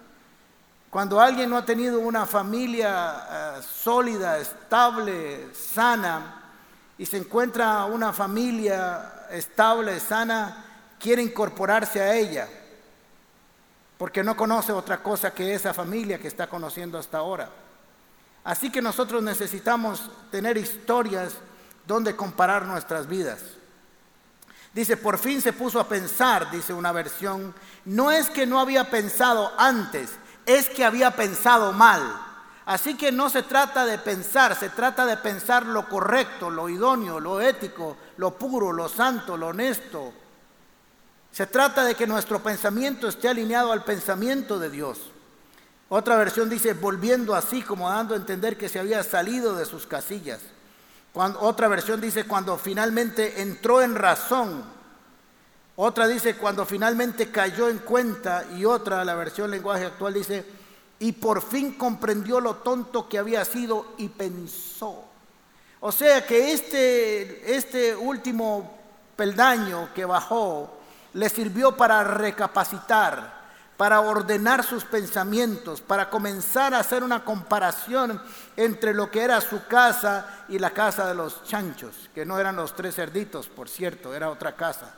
Cuando 0.89 1.21
alguien 1.21 1.51
no 1.51 1.59
ha 1.59 1.65
tenido 1.67 2.01
una 2.01 2.25
familia 2.25 3.59
eh, 3.59 3.63
sólida, 3.63 4.39
estable, 4.39 5.53
sana, 5.53 6.41
y 6.97 7.05
se 7.05 7.19
encuentra 7.19 7.85
una 7.85 8.15
familia 8.15 9.27
estable, 9.31 10.01
sana, 10.01 10.65
quiere 10.99 11.23
incorporarse 11.23 12.01
a 12.01 12.15
ella, 12.15 12.49
porque 13.99 14.23
no 14.23 14.37
conoce 14.37 14.73
otra 14.73 15.03
cosa 15.03 15.33
que 15.33 15.55
esa 15.55 15.73
familia 15.73 16.19
que 16.19 16.29
está 16.29 16.49
conociendo 16.49 16.99
hasta 16.99 17.19
ahora. 17.19 17.51
Así 18.45 18.71
que 18.71 18.81
nosotros 18.81 19.23
necesitamos 19.23 20.09
tener 20.31 20.57
historias 20.57 21.35
donde 21.87 22.15
comparar 22.15 22.65
nuestras 22.65 23.09
vidas. 23.09 23.41
Dice, 24.73 24.97
por 24.97 25.19
fin 25.19 25.41
se 25.41 25.53
puso 25.53 25.81
a 25.81 25.89
pensar, 25.89 26.51
dice 26.51 26.75
una 26.75 26.93
versión. 26.93 27.55
No 27.87 28.11
es 28.11 28.29
que 28.29 28.47
no 28.47 28.61
había 28.61 28.91
pensado 28.91 29.51
antes, 29.59 30.11
es 30.45 30.69
que 30.69 30.85
había 30.85 31.13
pensado 31.13 31.73
mal. 31.73 32.23
Así 32.67 32.97
que 32.97 33.11
no 33.11 33.31
se 33.31 33.43
trata 33.43 33.87
de 33.87 33.97
pensar, 33.97 34.55
se 34.55 34.69
trata 34.69 35.07
de 35.07 35.17
pensar 35.17 35.65
lo 35.65 35.89
correcto, 35.89 36.51
lo 36.51 36.69
idóneo, 36.69 37.21
lo 37.21 37.41
ético, 37.41 37.97
lo 38.17 38.37
puro, 38.37 38.73
lo 38.73 38.89
santo, 38.89 39.37
lo 39.37 39.49
honesto. 39.49 40.13
Se 41.37 41.47
trata 41.47 41.85
de 41.85 41.95
que 41.95 42.07
nuestro 42.07 42.43
pensamiento 42.43 43.09
esté 43.09 43.29
alineado 43.29 43.71
al 43.71 43.85
pensamiento 43.85 44.59
de 44.59 44.71
Dios. 44.71 45.11
Otra 45.91 46.17
versión 46.17 46.49
dice, 46.49 46.73
volviendo 46.73 47.35
así, 47.35 47.61
como 47.61 47.91
dando 47.91 48.15
a 48.15 48.17
entender 48.17 48.57
que 48.57 48.71
se 48.71 48.79
había 48.79 49.03
salido 49.03 49.55
de 49.55 49.67
sus 49.67 49.87
casillas 49.87 50.41
otra 51.41 51.69
versión 51.69 52.01
dice 52.01 52.25
cuando 52.25 52.59
finalmente 52.59 53.41
entró 53.41 53.81
en 53.81 53.95
razón. 53.95 54.65
Otra 55.77 56.07
dice 56.07 56.37
cuando 56.37 56.67
finalmente 56.67 57.31
cayó 57.31 57.69
en 57.69 57.79
cuenta. 57.79 58.45
Y 58.57 58.65
otra, 58.65 59.05
la 59.05 59.15
versión 59.15 59.51
lenguaje 59.51 59.87
actual 59.87 60.15
dice, 60.15 60.45
y 60.99 61.13
por 61.13 61.43
fin 61.43 61.73
comprendió 61.73 62.41
lo 62.41 62.57
tonto 62.57 63.09
que 63.09 63.19
había 63.19 63.45
sido 63.45 63.95
y 63.97 64.09
pensó. 64.09 65.05
O 65.81 65.93
sea 65.93 66.27
que 66.27 66.53
este, 66.53 67.55
este 67.57 67.97
último 67.97 68.79
peldaño 69.17 69.91
que 69.95 70.05
bajó 70.05 70.76
le 71.17 71.31
sirvió 71.31 71.79
para 71.79 72.05
recapacitar, 72.05 73.47
para 73.79 74.01
ordenar 74.01 74.63
sus 74.63 74.85
pensamientos, 74.85 75.81
para 75.81 76.11
comenzar 76.11 76.75
a 76.75 76.81
hacer 76.81 77.03
una 77.03 77.25
comparación 77.25 78.21
entre 78.55 78.93
lo 78.93 79.11
que 79.11 79.23
era 79.23 79.41
su 79.41 79.67
casa 79.67 80.45
y 80.51 80.59
la 80.59 80.71
casa 80.71 81.09
de 81.09 81.15
los 81.15 81.43
chanchos, 81.45 82.11
que 82.15 82.27
no 82.27 82.39
eran 82.39 82.57
los 82.57 82.77
tres 82.77 82.97
cerditos, 82.97 83.49
por 83.49 83.71
cierto, 83.71 84.15
era 84.15 84.29
otra 84.29 84.57
casa. 84.57 84.95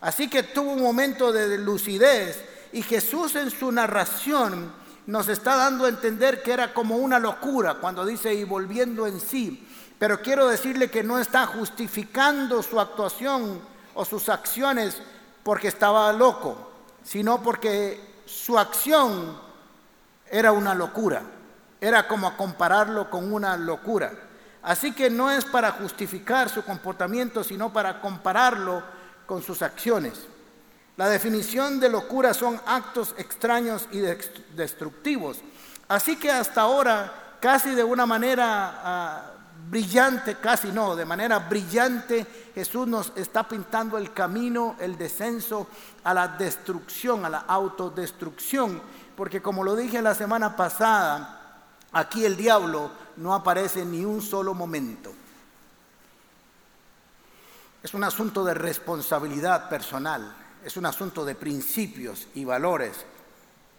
Así 0.00 0.30
que 0.30 0.42
tuvo 0.42 0.72
un 0.72 0.82
momento 0.82 1.30
de 1.32 1.58
lucidez 1.58 2.42
y 2.72 2.80
Jesús 2.80 3.36
en 3.36 3.50
su 3.50 3.70
narración 3.70 4.72
nos 5.06 5.28
está 5.28 5.56
dando 5.56 5.84
a 5.84 5.90
entender 5.90 6.42
que 6.42 6.52
era 6.52 6.72
como 6.72 6.96
una 6.96 7.18
locura 7.18 7.74
cuando 7.74 8.06
dice 8.06 8.32
y 8.32 8.44
volviendo 8.44 9.06
en 9.06 9.20
sí. 9.20 9.68
Pero 9.98 10.22
quiero 10.22 10.48
decirle 10.48 10.90
que 10.90 11.02
no 11.02 11.18
está 11.18 11.44
justificando 11.44 12.62
su 12.62 12.80
actuación 12.80 13.60
o 13.94 14.06
sus 14.06 14.30
acciones 14.30 15.02
porque 15.42 15.68
estaba 15.68 16.12
loco 16.12 16.72
sino 17.04 17.42
porque 17.42 18.22
su 18.26 18.58
acción 18.58 19.38
era 20.30 20.52
una 20.52 20.74
locura. 20.74 21.22
Era 21.80 22.06
como 22.06 22.36
compararlo 22.36 23.10
con 23.10 23.32
una 23.32 23.56
locura. 23.56 24.12
Así 24.62 24.92
que 24.92 25.10
no 25.10 25.30
es 25.30 25.44
para 25.44 25.72
justificar 25.72 26.48
su 26.48 26.64
comportamiento, 26.64 27.42
sino 27.42 27.72
para 27.72 28.00
compararlo 28.00 28.82
con 29.26 29.42
sus 29.42 29.62
acciones. 29.62 30.12
La 30.96 31.08
definición 31.08 31.80
de 31.80 31.88
locura 31.88 32.34
son 32.34 32.60
actos 32.66 33.14
extraños 33.18 33.88
y 33.90 33.98
destructivos. 34.54 35.38
Así 35.88 36.16
que 36.16 36.30
hasta 36.30 36.60
ahora, 36.60 37.36
casi 37.40 37.74
de 37.74 37.82
una 37.82 38.06
manera 38.06 38.80
ah, 38.84 39.31
brillante, 39.72 40.34
casi 40.34 40.70
no, 40.70 40.94
de 40.94 41.06
manera 41.06 41.38
brillante, 41.38 42.26
Jesús 42.54 42.86
nos 42.86 43.10
está 43.16 43.48
pintando 43.48 43.96
el 43.96 44.12
camino, 44.12 44.76
el 44.78 44.98
descenso 44.98 45.66
a 46.04 46.12
la 46.12 46.28
destrucción, 46.28 47.24
a 47.24 47.30
la 47.30 47.38
autodestrucción, 47.38 48.82
porque 49.16 49.40
como 49.40 49.64
lo 49.64 49.74
dije 49.74 50.02
la 50.02 50.14
semana 50.14 50.54
pasada, 50.56 51.70
aquí 51.90 52.26
el 52.26 52.36
diablo 52.36 52.90
no 53.16 53.32
aparece 53.34 53.82
ni 53.86 54.04
un 54.04 54.20
solo 54.20 54.52
momento. 54.52 55.10
Es 57.82 57.94
un 57.94 58.04
asunto 58.04 58.44
de 58.44 58.52
responsabilidad 58.52 59.70
personal, 59.70 60.36
es 60.62 60.76
un 60.76 60.84
asunto 60.84 61.24
de 61.24 61.34
principios 61.34 62.28
y 62.34 62.44
valores 62.44 63.06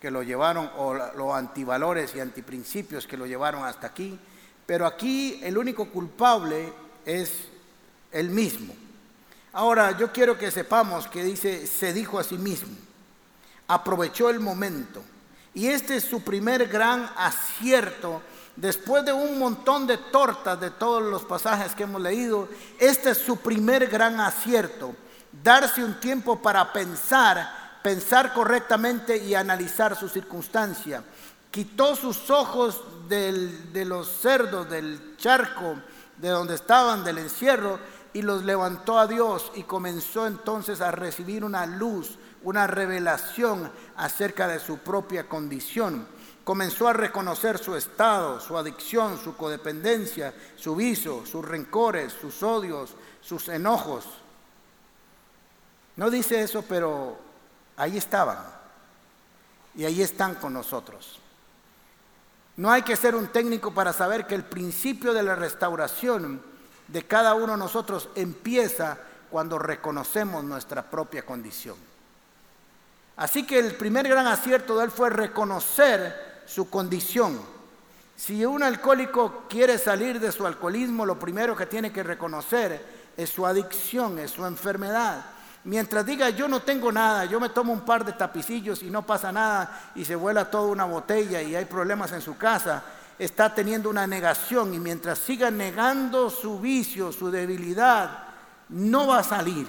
que 0.01 0.09
lo 0.09 0.23
llevaron, 0.23 0.71
o 0.75 0.95
los 0.95 1.35
antivalores 1.35 2.15
y 2.15 2.19
antiprincipios 2.19 3.05
que 3.05 3.15
lo 3.15 3.27
llevaron 3.27 3.63
hasta 3.63 3.85
aquí 3.85 4.19
pero 4.65 4.85
aquí 4.85 5.39
el 5.43 5.57
único 5.57 5.89
culpable 5.89 6.71
es 7.05 7.31
el 8.11 8.29
mismo. 8.29 8.73
Ahora, 9.51 9.97
yo 9.97 10.11
quiero 10.11 10.37
que 10.37 10.51
sepamos 10.51 11.07
que 11.07 11.23
dice, 11.23 11.67
se 11.67 11.93
dijo 11.93 12.17
a 12.17 12.23
sí 12.23 12.37
mismo, 12.37 12.75
aprovechó 13.67 14.29
el 14.29 14.39
momento. 14.39 15.03
Y 15.53 15.67
este 15.67 15.97
es 15.97 16.05
su 16.05 16.23
primer 16.23 16.67
gran 16.67 17.09
acierto. 17.15 18.21
Después 18.55 19.05
de 19.05 19.13
un 19.13 19.37
montón 19.37 19.85
de 19.85 19.97
tortas 19.97 20.59
de 20.59 20.71
todos 20.71 21.03
los 21.03 21.23
pasajes 21.23 21.75
que 21.75 21.83
hemos 21.83 22.01
leído, 22.01 22.47
este 22.79 23.11
es 23.11 23.17
su 23.19 23.37
primer 23.37 23.87
gran 23.87 24.19
acierto. 24.19 24.95
Darse 25.43 25.83
un 25.83 25.99
tiempo 25.99 26.41
para 26.41 26.71
pensar, 26.73 27.79
pensar 27.83 28.33
correctamente 28.33 29.17
y 29.17 29.35
analizar 29.35 29.95
su 29.95 30.09
circunstancia 30.09 31.03
quitó 31.53 31.95
sus 31.95 32.31
ojos 32.31 32.81
de 33.07 33.85
los 33.85 34.07
cerdos, 34.07 34.67
del 34.67 35.15
charco, 35.17 35.75
de 36.17 36.29
donde 36.29 36.55
estaban, 36.55 37.03
del 37.03 37.19
encierro, 37.19 37.77
y 38.11 38.23
los 38.23 38.43
levantó 38.43 38.97
a 38.97 39.05
Dios 39.05 39.51
y 39.53 39.61
comenzó 39.61 40.25
entonces 40.25 40.81
a 40.81 40.89
recibir 40.89 41.43
una 41.43 41.67
luz, 41.67 42.17
una 42.41 42.65
revelación 42.65 43.71
acerca 43.95 44.47
de 44.47 44.59
su 44.59 44.79
propia 44.79 45.29
condición. 45.29 46.07
Comenzó 46.43 46.87
a 46.87 46.93
reconocer 46.93 47.59
su 47.59 47.75
estado, 47.75 48.39
su 48.39 48.57
adicción, 48.57 49.19
su 49.23 49.37
codependencia, 49.37 50.33
su 50.55 50.75
vicio, 50.75 51.23
sus 51.23 51.45
rencores, 51.45 52.13
sus 52.19 52.41
odios, 52.41 52.95
sus 53.21 53.47
enojos. 53.47 54.05
No 55.97 56.09
dice 56.09 56.41
eso, 56.41 56.63
pero 56.67 57.15
ahí 57.77 57.95
estaban. 57.95 58.39
Y 59.75 59.85
ahí 59.85 60.01
están 60.01 60.33
con 60.33 60.51
nosotros. 60.53 61.19
No 62.57 62.71
hay 62.71 62.83
que 62.83 62.95
ser 62.95 63.15
un 63.15 63.27
técnico 63.27 63.73
para 63.73 63.93
saber 63.93 64.27
que 64.27 64.35
el 64.35 64.43
principio 64.43 65.13
de 65.13 65.23
la 65.23 65.35
restauración 65.35 66.41
de 66.87 67.03
cada 67.03 67.33
uno 67.33 67.53
de 67.53 67.57
nosotros 67.57 68.09
empieza 68.15 68.97
cuando 69.31 69.57
reconocemos 69.57 70.43
nuestra 70.43 70.83
propia 70.83 71.25
condición. 71.25 71.75
Así 73.15 73.45
que 73.45 73.59
el 73.59 73.75
primer 73.75 74.07
gran 74.07 74.27
acierto 74.27 74.77
de 74.77 74.85
él 74.85 74.91
fue 74.91 75.09
reconocer 75.09 76.43
su 76.45 76.69
condición. 76.69 77.39
Si 78.15 78.45
un 78.45 78.61
alcohólico 78.61 79.45
quiere 79.49 79.77
salir 79.77 80.19
de 80.19 80.31
su 80.31 80.45
alcoholismo, 80.45 81.05
lo 81.05 81.17
primero 81.17 81.55
que 81.55 81.65
tiene 81.65 81.91
que 81.91 82.03
reconocer 82.03 82.83
es 83.17 83.29
su 83.29 83.45
adicción, 83.45 84.19
es 84.19 84.31
su 84.31 84.45
enfermedad. 84.45 85.25
Mientras 85.65 86.05
diga 86.05 86.29
yo 86.29 86.47
no 86.47 86.61
tengo 86.61 86.91
nada, 86.91 87.25
yo 87.25 87.39
me 87.39 87.49
tomo 87.49 87.71
un 87.71 87.81
par 87.81 88.03
de 88.03 88.13
tapicillos 88.13 88.83
y 88.83 88.89
no 88.89 89.05
pasa 89.05 89.31
nada 89.31 89.91
y 89.95 90.03
se 90.03 90.15
vuela 90.15 90.51
toda 90.51 90.67
una 90.67 90.85
botella 90.85 91.41
y 91.41 91.55
hay 91.55 91.65
problemas 91.65 92.11
en 92.11 92.21
su 92.21 92.37
casa, 92.37 92.83
está 93.17 93.53
teniendo 93.55 93.89
una 93.89 94.05
negación 94.05 94.73
y 94.73 94.79
mientras 94.79 95.19
siga 95.19 95.49
negando 95.51 96.29
su 96.29 96.59
vicio, 96.59 97.13
su 97.13 97.31
debilidad, 97.31 98.23
no 98.69 99.07
va 99.07 99.19
a 99.19 99.23
salir 99.23 99.67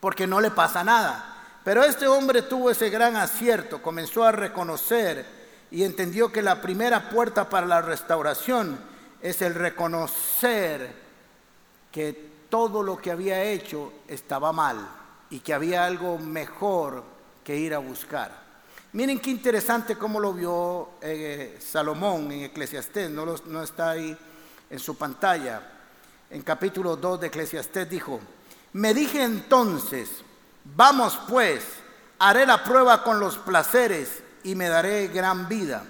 porque 0.00 0.26
no 0.26 0.40
le 0.40 0.50
pasa 0.50 0.82
nada. 0.82 1.28
Pero 1.62 1.84
este 1.84 2.08
hombre 2.08 2.42
tuvo 2.42 2.70
ese 2.70 2.90
gran 2.90 3.14
acierto, 3.14 3.80
comenzó 3.80 4.24
a 4.24 4.32
reconocer 4.32 5.24
y 5.70 5.84
entendió 5.84 6.32
que 6.32 6.42
la 6.42 6.60
primera 6.60 7.08
puerta 7.08 7.48
para 7.48 7.68
la 7.68 7.80
restauración 7.82 8.80
es 9.20 9.40
el 9.42 9.54
reconocer 9.54 10.92
que 11.92 12.31
todo 12.52 12.82
lo 12.82 12.98
que 12.98 13.10
había 13.10 13.42
hecho 13.42 13.94
estaba 14.06 14.52
mal 14.52 14.76
y 15.30 15.40
que 15.40 15.54
había 15.54 15.86
algo 15.86 16.18
mejor 16.18 17.02
que 17.42 17.56
ir 17.56 17.72
a 17.72 17.78
buscar. 17.78 18.30
Miren 18.92 19.20
qué 19.20 19.30
interesante 19.30 19.96
cómo 19.96 20.20
lo 20.20 20.34
vio 20.34 20.90
eh, 21.00 21.58
Salomón 21.66 22.30
en 22.30 22.42
Eclesiastés, 22.42 23.08
no, 23.08 23.24
no 23.24 23.62
está 23.62 23.92
ahí 23.92 24.14
en 24.68 24.78
su 24.78 24.98
pantalla. 24.98 25.62
En 26.28 26.42
capítulo 26.42 26.94
2 26.94 27.22
de 27.22 27.26
Eclesiastés 27.28 27.88
dijo, 27.88 28.20
me 28.74 28.92
dije 28.92 29.22
entonces, 29.22 30.10
vamos 30.76 31.18
pues, 31.30 31.64
haré 32.18 32.44
la 32.44 32.62
prueba 32.62 33.02
con 33.02 33.18
los 33.18 33.38
placeres 33.38 34.22
y 34.44 34.54
me 34.56 34.68
daré 34.68 35.08
gran 35.08 35.48
vida. 35.48 35.84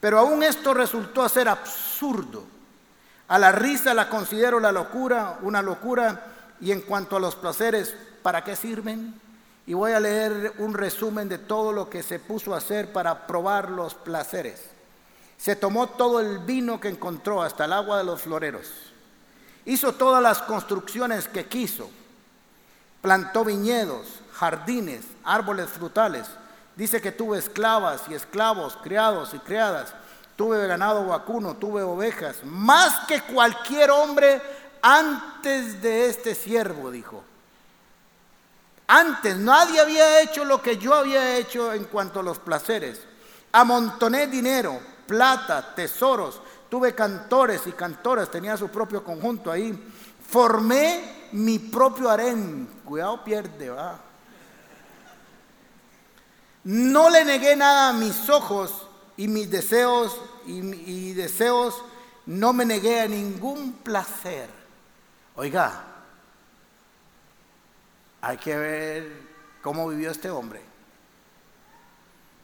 Pero 0.00 0.18
aún 0.18 0.42
esto 0.42 0.72
resultó 0.72 1.28
ser 1.28 1.46
absurdo 1.46 2.59
a 3.30 3.38
la 3.38 3.52
risa 3.52 3.94
la 3.94 4.08
considero 4.08 4.58
la 4.58 4.72
locura, 4.72 5.38
una 5.42 5.62
locura, 5.62 6.20
y 6.60 6.72
en 6.72 6.80
cuanto 6.80 7.14
a 7.14 7.20
los 7.20 7.36
placeres, 7.36 7.94
¿para 8.24 8.42
qué 8.42 8.56
sirven? 8.56 9.14
Y 9.68 9.72
voy 9.72 9.92
a 9.92 10.00
leer 10.00 10.54
un 10.58 10.74
resumen 10.74 11.28
de 11.28 11.38
todo 11.38 11.72
lo 11.72 11.88
que 11.88 12.02
se 12.02 12.18
puso 12.18 12.52
a 12.52 12.58
hacer 12.58 12.92
para 12.92 13.28
probar 13.28 13.70
los 13.70 13.94
placeres. 13.94 14.60
Se 15.38 15.54
tomó 15.54 15.86
todo 15.90 16.18
el 16.18 16.40
vino 16.40 16.80
que 16.80 16.88
encontró, 16.88 17.40
hasta 17.40 17.66
el 17.66 17.72
agua 17.72 17.98
de 17.98 18.04
los 18.04 18.20
floreros. 18.20 18.66
Hizo 19.64 19.92
todas 19.92 20.20
las 20.20 20.42
construcciones 20.42 21.28
que 21.28 21.46
quiso. 21.46 21.88
Plantó 23.00 23.44
viñedos, 23.44 24.08
jardines, 24.32 25.04
árboles 25.22 25.70
frutales. 25.70 26.26
Dice 26.74 27.00
que 27.00 27.12
tuvo 27.12 27.36
esclavas 27.36 28.02
y 28.08 28.14
esclavos, 28.14 28.76
criados 28.82 29.34
y 29.34 29.38
criadas 29.38 29.94
tuve 30.40 30.66
ganado 30.66 31.04
vacuno, 31.04 31.58
tuve 31.58 31.82
ovejas, 31.82 32.42
más 32.44 33.04
que 33.06 33.20
cualquier 33.24 33.90
hombre 33.90 34.40
antes 34.80 35.82
de 35.82 36.06
este 36.06 36.34
siervo, 36.34 36.90
dijo. 36.90 37.22
Antes 38.86 39.36
nadie 39.36 39.78
había 39.78 40.22
hecho 40.22 40.46
lo 40.46 40.62
que 40.62 40.78
yo 40.78 40.94
había 40.94 41.36
hecho 41.36 41.74
en 41.74 41.84
cuanto 41.84 42.20
a 42.20 42.22
los 42.22 42.38
placeres. 42.38 43.02
Amontoné 43.52 44.28
dinero, 44.28 44.80
plata, 45.06 45.74
tesoros, 45.74 46.40
tuve 46.70 46.94
cantores 46.94 47.66
y 47.66 47.72
cantoras, 47.72 48.30
tenía 48.30 48.56
su 48.56 48.70
propio 48.70 49.04
conjunto 49.04 49.52
ahí. 49.52 49.78
Formé 50.26 51.28
mi 51.32 51.58
propio 51.58 52.08
harén. 52.08 52.80
Cuidado, 52.82 53.22
pierde, 53.22 53.68
va. 53.68 54.00
No 56.64 57.10
le 57.10 57.26
negué 57.26 57.54
nada 57.56 57.90
a 57.90 57.92
mis 57.92 58.26
ojos 58.30 58.86
y 59.20 59.28
mis 59.28 59.50
deseos 59.50 60.18
y, 60.46 61.12
deseos, 61.12 61.74
no 62.24 62.54
me 62.54 62.64
negué 62.64 63.00
a 63.00 63.06
ningún 63.06 63.74
placer. 63.74 64.48
Oiga, 65.36 65.84
hay 68.22 68.38
que 68.38 68.56
ver 68.56 69.12
cómo 69.60 69.86
vivió 69.90 70.10
este 70.10 70.30
hombre. 70.30 70.62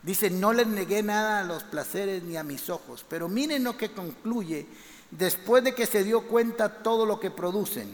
Dice, 0.03 0.29
no 0.29 0.53
le 0.53 0.67
negué 0.67 1.03
nada 1.03 1.41
a 1.41 1.45
los 1.45 1.65
placeres 1.65 2.23
ni 2.25 2.37
a 2.37 2.43
mis 2.43 2.69
ojos, 2.69 3.07
pero 3.09 3.27
miren 3.27 3.65
lo 3.65 3.79
que 3.79 3.93
concluye 3.93 4.67
después 5.11 5.65
de 5.65 5.75
que 5.75 5.87
se 5.87 6.05
dio 6.05 6.29
cuenta 6.29 6.83
todo 6.83 7.07
lo 7.07 7.19
que 7.19 7.31
producen. 7.31 7.91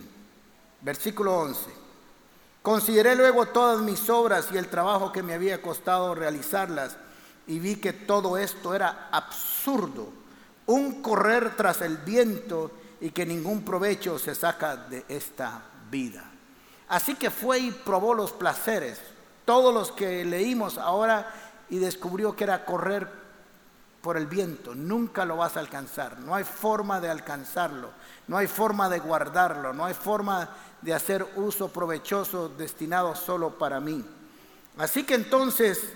Versículo 0.80 1.38
11. 1.38 1.70
Consideré 2.62 3.14
luego 3.14 3.46
todas 3.46 3.80
mis 3.80 4.10
obras 4.10 4.48
y 4.52 4.58
el 4.58 4.66
trabajo 4.66 5.12
que 5.12 5.22
me 5.22 5.34
había 5.34 5.62
costado 5.62 6.16
realizarlas 6.16 6.96
y 7.46 7.58
vi 7.58 7.76
que 7.76 7.92
todo 7.92 8.36
esto 8.36 8.74
era 8.74 9.08
absurdo, 9.10 10.08
un 10.66 11.02
correr 11.02 11.56
tras 11.56 11.80
el 11.82 11.98
viento 11.98 12.70
y 13.00 13.10
que 13.10 13.26
ningún 13.26 13.64
provecho 13.64 14.18
se 14.18 14.34
saca 14.34 14.76
de 14.76 15.04
esta 15.08 15.62
vida. 15.90 16.24
Así 16.88 17.14
que 17.14 17.30
fue 17.30 17.58
y 17.58 17.70
probó 17.70 18.14
los 18.14 18.32
placeres, 18.32 19.00
todos 19.44 19.74
los 19.74 19.90
que 19.92 20.24
leímos 20.24 20.78
ahora, 20.78 21.32
y 21.68 21.78
descubrió 21.78 22.36
que 22.36 22.44
era 22.44 22.64
correr 22.64 23.08
por 24.02 24.16
el 24.16 24.26
viento. 24.26 24.74
Nunca 24.74 25.24
lo 25.24 25.38
vas 25.38 25.56
a 25.56 25.60
alcanzar, 25.60 26.20
no 26.20 26.34
hay 26.34 26.44
forma 26.44 27.00
de 27.00 27.08
alcanzarlo, 27.08 27.90
no 28.28 28.36
hay 28.36 28.46
forma 28.46 28.88
de 28.88 28.98
guardarlo, 28.98 29.72
no 29.72 29.84
hay 29.84 29.94
forma 29.94 30.50
de 30.82 30.92
hacer 30.92 31.26
uso 31.36 31.68
provechoso 31.68 32.50
destinado 32.50 33.14
solo 33.14 33.56
para 33.56 33.80
mí. 33.80 34.04
Así 34.76 35.04
que 35.04 35.14
entonces 35.14 35.92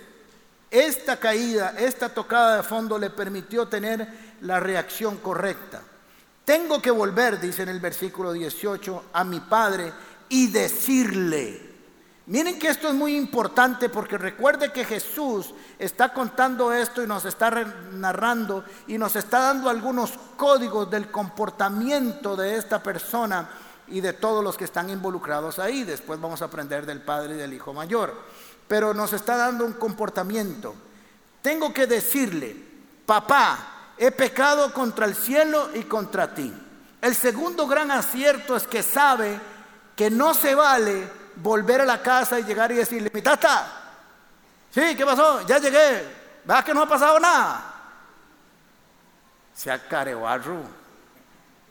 esta 0.71 1.19
caída, 1.19 1.75
esta 1.79 2.09
tocada 2.09 2.57
de 2.57 2.63
fondo 2.63 2.99
le 2.99 3.11
permitió 3.11 3.67
tener 3.69 4.37
la 4.41 4.61
reacción 4.61 5.19
correcta. 5.19 5.83
Tengo 6.45 6.81
que 6.81 6.91
volver, 6.91 7.41
dice 7.41 7.63
en 7.63 7.71
el 7.71 7.81
versículo 7.81 8.33
18, 8.33 9.05
a 9.13 9.25
mi 9.25 9.41
padre 9.41 9.93
y 10.29 10.49
decirle. 10.49 11.67
Miren 12.27 12.59
que 12.59 12.69
esto 12.69 12.89
es 12.89 12.95
muy 12.95 13.17
importante 13.17 13.89
porque 13.89 14.19
recuerde 14.19 14.73
que 14.73 14.85
Jesús 14.85 15.55
está 15.79 16.13
contando 16.13 16.73
esto 16.73 17.03
y 17.03 17.07
nos 17.07 17.25
está 17.25 17.51
narrando 17.93 18.65
y 18.89 18.99
nos 18.99 19.15
está 19.15 19.41
dando 19.41 19.71
algunos 19.71 20.13
códigos 20.37 20.91
del 20.91 21.11
comportamiento 21.11 22.35
de 22.35 22.57
esta 22.57 22.83
persona 22.83 23.49
y 23.87 24.01
de 24.01 24.13
todos 24.13 24.43
los 24.43 24.57
que 24.57 24.65
están 24.65 24.91
involucrados 24.91 25.61
ahí. 25.61 25.85
Después 25.85 26.21
vamos 26.21 26.43
a 26.43 26.47
aprender 26.47 26.85
del 26.85 27.01
Padre 27.01 27.35
y 27.35 27.39
del 27.39 27.55
Hijo 27.55 27.73
Mayor 27.73 28.15
pero 28.69 28.93
nos 28.95 29.13
está 29.13 29.37
dando 29.37 29.65
un 29.65 29.75
comportamiento. 29.75 30.75
Tengo 31.43 31.73
que 31.73 31.87
decirle, 31.87 32.57
papá, 33.05 33.93
he 33.97 34.11
pecado 34.11 34.73
contra 34.73 35.07
el 35.07 35.15
cielo 35.15 35.71
y 35.75 35.85
contra 35.85 36.35
ti. 36.35 36.53
El 37.01 37.15
segundo 37.15 37.67
gran 37.67 37.91
acierto 37.91 38.57
es 38.57 38.67
que 38.67 38.83
sabe 38.83 39.39
que 39.95 40.11
no 40.11 40.35
se 40.35 40.55
vale 40.55 41.09
volver 41.37 41.83
a 41.83 41.87
la 41.87 42.03
casa 42.03 42.41
y 42.41 42.45
llegar 42.45 42.73
y 42.73 42.77
decirle, 42.77 43.11
mi 43.13 43.23
tata, 43.23 43.67
sí, 44.71 44.97
¿qué 44.97 45.05
pasó? 45.05 45.47
Ya 45.47 45.59
llegué, 45.59 46.05
¿verdad 46.45 46.65
que 46.65 46.75
no 46.75 46.83
ha 46.83 46.89
pasado 46.89 47.21
nada? 47.21 47.73
Se 49.55 49.71
acarebarro, 49.71 50.63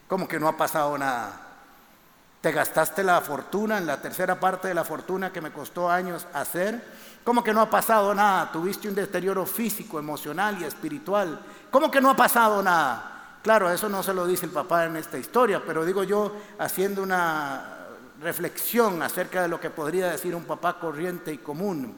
como 0.07 0.27
que 0.27 0.39
no 0.39 0.47
ha 0.47 0.55
pasado 0.55 0.97
nada. 0.97 1.44
Te 2.45 2.51
gastaste 2.51 3.03
la 3.03 3.21
fortuna, 3.21 3.79
en 3.79 3.87
la 3.87 3.99
tercera 3.99 4.39
parte 4.39 4.67
de 4.67 4.75
la 4.75 4.83
fortuna 4.83 5.33
que 5.33 5.41
me 5.41 5.51
costó 5.51 5.89
años 5.89 6.27
hacer. 6.31 6.79
¿Cómo 7.23 7.43
que 7.43 7.51
no 7.51 7.59
ha 7.59 7.71
pasado 7.71 8.13
nada? 8.13 8.51
Tuviste 8.51 8.87
un 8.87 8.93
deterioro 8.93 9.47
físico, 9.47 9.97
emocional 9.97 10.61
y 10.61 10.63
espiritual. 10.63 11.39
¿Cómo 11.71 11.89
que 11.89 11.99
no 11.99 12.11
ha 12.11 12.15
pasado 12.15 12.61
nada? 12.61 13.39
Claro, 13.41 13.71
eso 13.71 13.89
no 13.89 14.03
se 14.03 14.13
lo 14.13 14.27
dice 14.27 14.45
el 14.45 14.51
papá 14.51 14.85
en 14.85 14.95
esta 14.95 15.17
historia, 15.17 15.63
pero 15.65 15.83
digo 15.83 16.03
yo 16.03 16.35
haciendo 16.59 17.01
una 17.01 17.87
reflexión 18.21 19.01
acerca 19.01 19.41
de 19.41 19.47
lo 19.47 19.59
que 19.59 19.71
podría 19.71 20.11
decir 20.11 20.35
un 20.35 20.43
papá 20.43 20.77
corriente 20.77 21.33
y 21.33 21.39
común. 21.39 21.95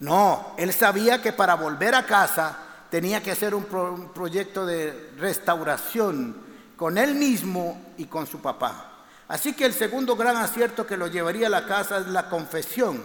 No, 0.00 0.56
él 0.58 0.72
sabía 0.72 1.22
que 1.22 1.32
para 1.32 1.54
volver 1.54 1.94
a 1.94 2.06
casa 2.06 2.58
tenía 2.90 3.22
que 3.22 3.30
hacer 3.30 3.54
un, 3.54 3.72
un 3.72 4.08
proyecto 4.08 4.66
de 4.66 5.12
restauración 5.16 6.50
con 6.82 6.98
él 6.98 7.14
mismo 7.14 7.80
y 7.96 8.06
con 8.06 8.26
su 8.26 8.40
papá. 8.40 9.04
Así 9.28 9.52
que 9.52 9.64
el 9.64 9.72
segundo 9.72 10.16
gran 10.16 10.36
acierto 10.36 10.84
que 10.84 10.96
lo 10.96 11.06
llevaría 11.06 11.46
a 11.46 11.50
la 11.50 11.64
casa 11.64 11.98
es 11.98 12.08
la 12.08 12.28
confesión. 12.28 13.00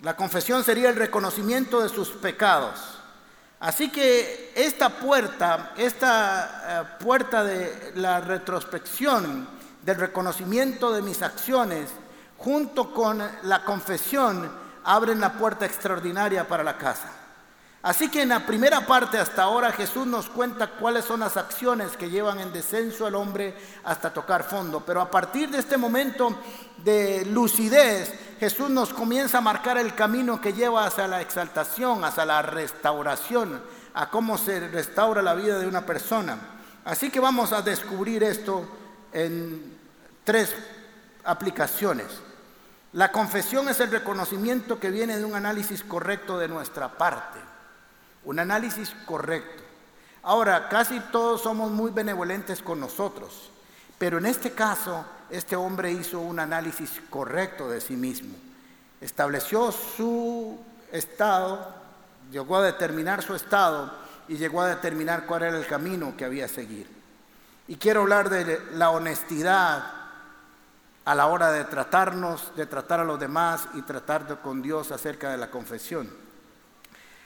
La 0.00 0.16
confesión 0.16 0.64
sería 0.64 0.88
el 0.88 0.96
reconocimiento 0.96 1.80
de 1.80 1.88
sus 1.88 2.08
pecados. 2.08 2.98
Así 3.60 3.90
que 3.90 4.52
esta 4.56 4.88
puerta, 4.88 5.72
esta 5.76 6.64
eh, 6.66 7.04
puerta 7.04 7.44
de 7.44 7.92
la 7.94 8.18
retrospección, 8.20 9.46
del 9.80 9.98
reconocimiento 9.98 10.92
de 10.92 11.00
mis 11.00 11.22
acciones, 11.22 11.90
junto 12.38 12.92
con 12.92 13.22
la 13.44 13.64
confesión, 13.64 14.50
abren 14.82 15.20
la 15.20 15.34
puerta 15.34 15.64
extraordinaria 15.64 16.48
para 16.48 16.64
la 16.64 16.76
casa. 16.76 17.21
Así 17.82 18.08
que 18.08 18.22
en 18.22 18.28
la 18.28 18.46
primera 18.46 18.86
parte 18.86 19.18
hasta 19.18 19.42
ahora 19.42 19.72
Jesús 19.72 20.06
nos 20.06 20.28
cuenta 20.28 20.70
cuáles 20.70 21.04
son 21.04 21.18
las 21.18 21.36
acciones 21.36 21.96
que 21.96 22.10
llevan 22.10 22.38
en 22.38 22.52
descenso 22.52 23.06
al 23.06 23.16
hombre 23.16 23.56
hasta 23.82 24.12
tocar 24.12 24.44
fondo. 24.44 24.84
Pero 24.86 25.00
a 25.00 25.10
partir 25.10 25.50
de 25.50 25.58
este 25.58 25.76
momento 25.76 26.38
de 26.84 27.24
lucidez, 27.26 28.14
Jesús 28.38 28.70
nos 28.70 28.94
comienza 28.94 29.38
a 29.38 29.40
marcar 29.40 29.78
el 29.78 29.96
camino 29.96 30.40
que 30.40 30.52
lleva 30.52 30.86
hacia 30.86 31.08
la 31.08 31.20
exaltación, 31.20 32.04
hacia 32.04 32.24
la 32.24 32.40
restauración, 32.42 33.60
a 33.94 34.10
cómo 34.10 34.38
se 34.38 34.68
restaura 34.68 35.20
la 35.20 35.34
vida 35.34 35.58
de 35.58 35.66
una 35.66 35.84
persona. 35.84 36.38
Así 36.84 37.10
que 37.10 37.18
vamos 37.18 37.52
a 37.52 37.62
descubrir 37.62 38.22
esto 38.22 38.64
en 39.12 39.76
tres 40.22 40.54
aplicaciones. 41.24 42.06
La 42.92 43.10
confesión 43.10 43.68
es 43.68 43.80
el 43.80 43.90
reconocimiento 43.90 44.78
que 44.78 44.92
viene 44.92 45.16
de 45.16 45.24
un 45.24 45.34
análisis 45.34 45.82
correcto 45.82 46.38
de 46.38 46.46
nuestra 46.46 46.88
parte 46.88 47.51
un 48.24 48.38
análisis 48.38 48.94
correcto. 49.06 49.62
Ahora, 50.22 50.68
casi 50.68 51.00
todos 51.10 51.42
somos 51.42 51.70
muy 51.70 51.90
benevolentes 51.90 52.62
con 52.62 52.78
nosotros, 52.78 53.50
pero 53.98 54.18
en 54.18 54.26
este 54.26 54.52
caso, 54.52 55.04
este 55.30 55.56
hombre 55.56 55.90
hizo 55.90 56.20
un 56.20 56.38
análisis 56.38 57.00
correcto 57.10 57.68
de 57.68 57.80
sí 57.80 57.96
mismo. 57.96 58.34
Estableció 59.00 59.72
su 59.72 60.58
estado, 60.92 61.74
llegó 62.30 62.58
a 62.58 62.62
determinar 62.62 63.22
su 63.22 63.34
estado 63.34 63.92
y 64.28 64.36
llegó 64.36 64.60
a 64.60 64.68
determinar 64.68 65.26
cuál 65.26 65.42
era 65.42 65.58
el 65.58 65.66
camino 65.66 66.14
que 66.16 66.24
había 66.24 66.44
a 66.44 66.48
seguir. 66.48 66.88
Y 67.66 67.76
quiero 67.76 68.02
hablar 68.02 68.30
de 68.30 68.60
la 68.74 68.90
honestidad 68.90 69.84
a 71.04 71.14
la 71.14 71.26
hora 71.26 71.50
de 71.50 71.64
tratarnos, 71.64 72.54
de 72.54 72.66
tratar 72.66 73.00
a 73.00 73.04
los 73.04 73.18
demás 73.18 73.66
y 73.74 73.82
tratar 73.82 74.40
con 74.40 74.62
Dios 74.62 74.92
acerca 74.92 75.30
de 75.30 75.38
la 75.38 75.50
confesión. 75.50 76.21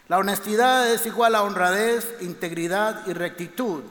La 0.08 0.18
honestidad 0.18 0.92
es 0.92 1.04
igual 1.06 1.34
a 1.34 1.42
honradez, 1.42 2.14
integridad 2.20 3.06
y 3.06 3.12
rectitud. 3.12 3.82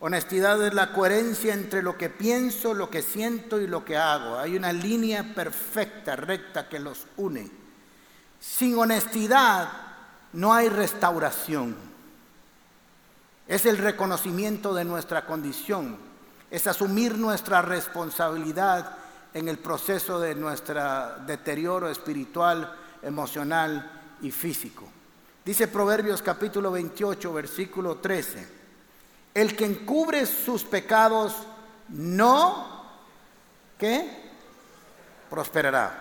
Honestidad 0.00 0.60
es 0.66 0.74
la 0.74 0.92
coherencia 0.92 1.54
entre 1.54 1.80
lo 1.80 1.96
que 1.96 2.10
pienso, 2.10 2.74
lo 2.74 2.90
que 2.90 3.02
siento 3.02 3.60
y 3.60 3.68
lo 3.68 3.84
que 3.84 3.96
hago. 3.96 4.38
Hay 4.38 4.56
una 4.56 4.72
línea 4.72 5.32
perfecta, 5.34 6.16
recta 6.16 6.68
que 6.68 6.80
los 6.80 7.06
une. 7.16 7.50
Sin 8.40 8.76
honestidad 8.76 9.68
no 10.32 10.52
hay 10.52 10.68
restauración. 10.68 11.76
Es 13.46 13.64
el 13.64 13.78
reconocimiento 13.78 14.74
de 14.74 14.84
nuestra 14.84 15.24
condición. 15.24 15.96
Es 16.50 16.66
asumir 16.66 17.16
nuestra 17.16 17.62
responsabilidad 17.62 18.96
en 19.32 19.48
el 19.48 19.58
proceso 19.58 20.18
de 20.18 20.34
nuestro 20.34 21.18
deterioro 21.26 21.88
espiritual, 21.88 22.74
emocional 23.02 24.16
y 24.20 24.30
físico. 24.32 24.90
Dice 25.44 25.68
Proverbios 25.68 26.22
capítulo 26.22 26.70
28, 26.70 27.32
versículo 27.34 27.96
13. 27.96 28.48
El 29.34 29.54
que 29.54 29.66
encubre 29.66 30.24
sus 30.24 30.64
pecados 30.64 31.34
no, 31.88 32.82
¿qué? 33.78 34.32
Prosperará. 35.28 36.00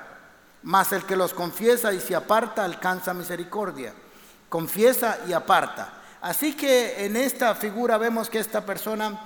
Mas 0.64 0.94
el 0.94 1.04
que 1.04 1.18
los 1.18 1.34
confiesa 1.34 1.92
y 1.92 2.00
se 2.00 2.16
aparta 2.16 2.64
alcanza 2.64 3.14
misericordia. 3.14 3.94
Confiesa 4.48 5.20
y 5.28 5.34
aparta. 5.34 6.02
Así 6.22 6.56
que 6.56 7.06
en 7.06 7.18
esta 7.18 7.54
figura 7.54 7.98
vemos 7.98 8.30
que 8.30 8.40
esta 8.40 8.66
persona 8.66 9.20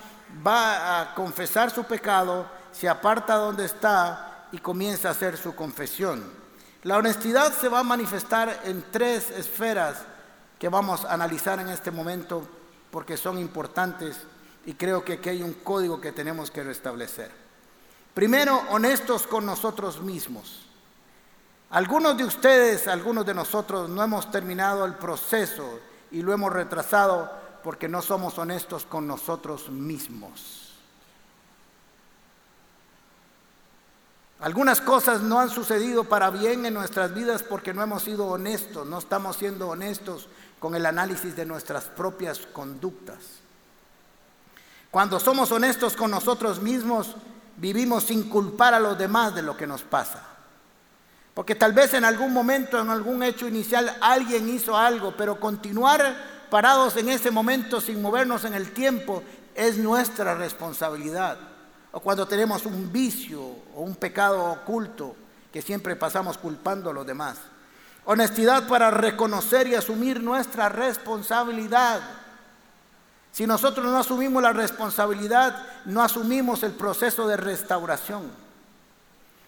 va 0.45 0.99
a 0.99 1.13
confesar 1.13 1.69
su 1.69 1.83
pecado, 1.83 2.49
se 2.71 2.89
aparta 2.89 3.35
donde 3.35 3.65
está 3.65 4.47
y 4.51 4.57
comienza 4.57 5.09
a 5.09 5.11
hacer 5.11 5.37
su 5.37 5.53
confesión. 5.53 6.46
La 6.87 6.95
honestidad 6.95 7.51
se 7.51 7.67
va 7.67 7.79
a 7.79 7.83
manifestar 7.83 8.61
en 8.63 8.81
tres 8.93 9.29
esferas 9.31 9.97
que 10.57 10.69
vamos 10.69 11.03
a 11.03 11.15
analizar 11.15 11.59
en 11.59 11.67
este 11.67 11.91
momento 11.91 12.47
porque 12.91 13.17
son 13.17 13.37
importantes 13.37 14.21
y 14.65 14.73
creo 14.73 15.03
que 15.03 15.13
aquí 15.13 15.27
hay 15.27 15.43
un 15.43 15.51
código 15.55 15.99
que 15.99 16.13
tenemos 16.13 16.49
que 16.49 16.63
restablecer. 16.63 17.29
Primero, 18.13 18.61
honestos 18.69 19.27
con 19.27 19.45
nosotros 19.45 20.01
mismos. 20.01 20.65
Algunos 21.71 22.15
de 22.15 22.23
ustedes, 22.23 22.87
algunos 22.87 23.25
de 23.25 23.33
nosotros 23.33 23.89
no 23.89 24.01
hemos 24.01 24.31
terminado 24.31 24.85
el 24.85 24.93
proceso 24.93 25.81
y 26.09 26.21
lo 26.21 26.31
hemos 26.31 26.53
retrasado 26.53 27.29
porque 27.65 27.89
no 27.89 28.01
somos 28.01 28.37
honestos 28.37 28.85
con 28.85 29.05
nosotros 29.05 29.69
mismos. 29.69 30.66
Algunas 34.39 34.81
cosas 34.81 35.21
no 35.21 35.39
han 35.39 35.49
sucedido 35.49 36.03
para 36.03 36.29
bien 36.29 36.65
en 36.65 36.75
nuestras 36.75 37.13
vidas 37.13 37.41
porque 37.41 37.73
no 37.73 37.81
hemos 37.81 38.03
sido 38.03 38.27
honestos, 38.27 38.85
no 38.85 38.99
estamos 38.99 39.35
siendo 39.35 39.69
honestos 39.69 40.29
con 40.59 40.75
el 40.75 40.85
análisis 40.85 41.35
de 41.35 41.45
nuestras 41.45 41.85
propias 41.85 42.39
conductas. 42.53 43.17
Cuando 44.91 45.19
somos 45.19 45.51
honestos 45.51 45.95
con 45.95 46.11
nosotros 46.11 46.61
mismos, 46.61 47.15
vivimos 47.57 48.03
sin 48.03 48.29
culpar 48.29 48.75
a 48.75 48.79
los 48.79 48.97
demás 48.97 49.33
de 49.33 49.41
lo 49.41 49.57
que 49.57 49.65
nos 49.65 49.81
pasa. 49.81 50.23
Porque 51.33 51.55
tal 51.55 51.73
vez 51.73 51.95
en 51.95 52.05
algún 52.05 52.31
momento, 52.31 52.79
en 52.79 52.89
algún 52.91 53.23
hecho 53.23 53.47
inicial, 53.47 53.97
alguien 54.01 54.49
hizo 54.49 54.77
algo, 54.77 55.15
pero 55.17 55.39
continuar 55.39 56.45
parados 56.51 56.95
en 56.97 57.09
ese 57.09 57.31
momento 57.31 57.81
sin 57.81 58.01
movernos 58.01 58.45
en 58.45 58.53
el 58.53 58.71
tiempo 58.71 59.23
es 59.55 59.77
nuestra 59.77 60.35
responsabilidad 60.35 61.56
o 61.97 61.99
cuando 61.99 62.27
tenemos 62.27 62.63
un 62.67 62.93
vicio 62.93 63.41
o 63.41 63.81
un 63.81 63.95
pecado 63.95 64.51
oculto 64.51 65.15
que 65.51 65.63
siempre 65.63 65.95
pasamos 65.95 66.37
culpando 66.37 66.91
a 66.91 66.93
los 66.93 67.07
demás. 67.07 67.39
Honestidad 68.05 68.67
para 68.67 68.91
reconocer 68.91 69.65
y 69.65 69.73
asumir 69.73 70.21
nuestra 70.21 70.69
responsabilidad. 70.69 71.99
Si 73.31 73.47
nosotros 73.47 73.83
no 73.83 73.97
asumimos 73.97 74.43
la 74.43 74.53
responsabilidad, 74.53 75.65
no 75.85 76.03
asumimos 76.03 76.61
el 76.61 76.73
proceso 76.73 77.27
de 77.27 77.35
restauración. 77.35 78.29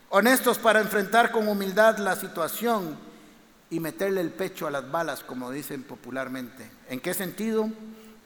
Honestos 0.09 0.57
para 0.57 0.81
enfrentar 0.81 1.31
con 1.31 1.47
humildad 1.47 1.99
la 1.99 2.15
situación 2.15 2.97
y 3.69 3.79
meterle 3.79 4.21
el 4.21 4.31
pecho 4.31 4.65
a 4.65 4.71
las 4.71 4.89
balas, 4.89 5.21
como 5.21 5.51
dicen 5.51 5.83
popularmente. 5.83 6.67
¿En 6.89 6.99
qué 6.99 7.13
sentido? 7.13 7.69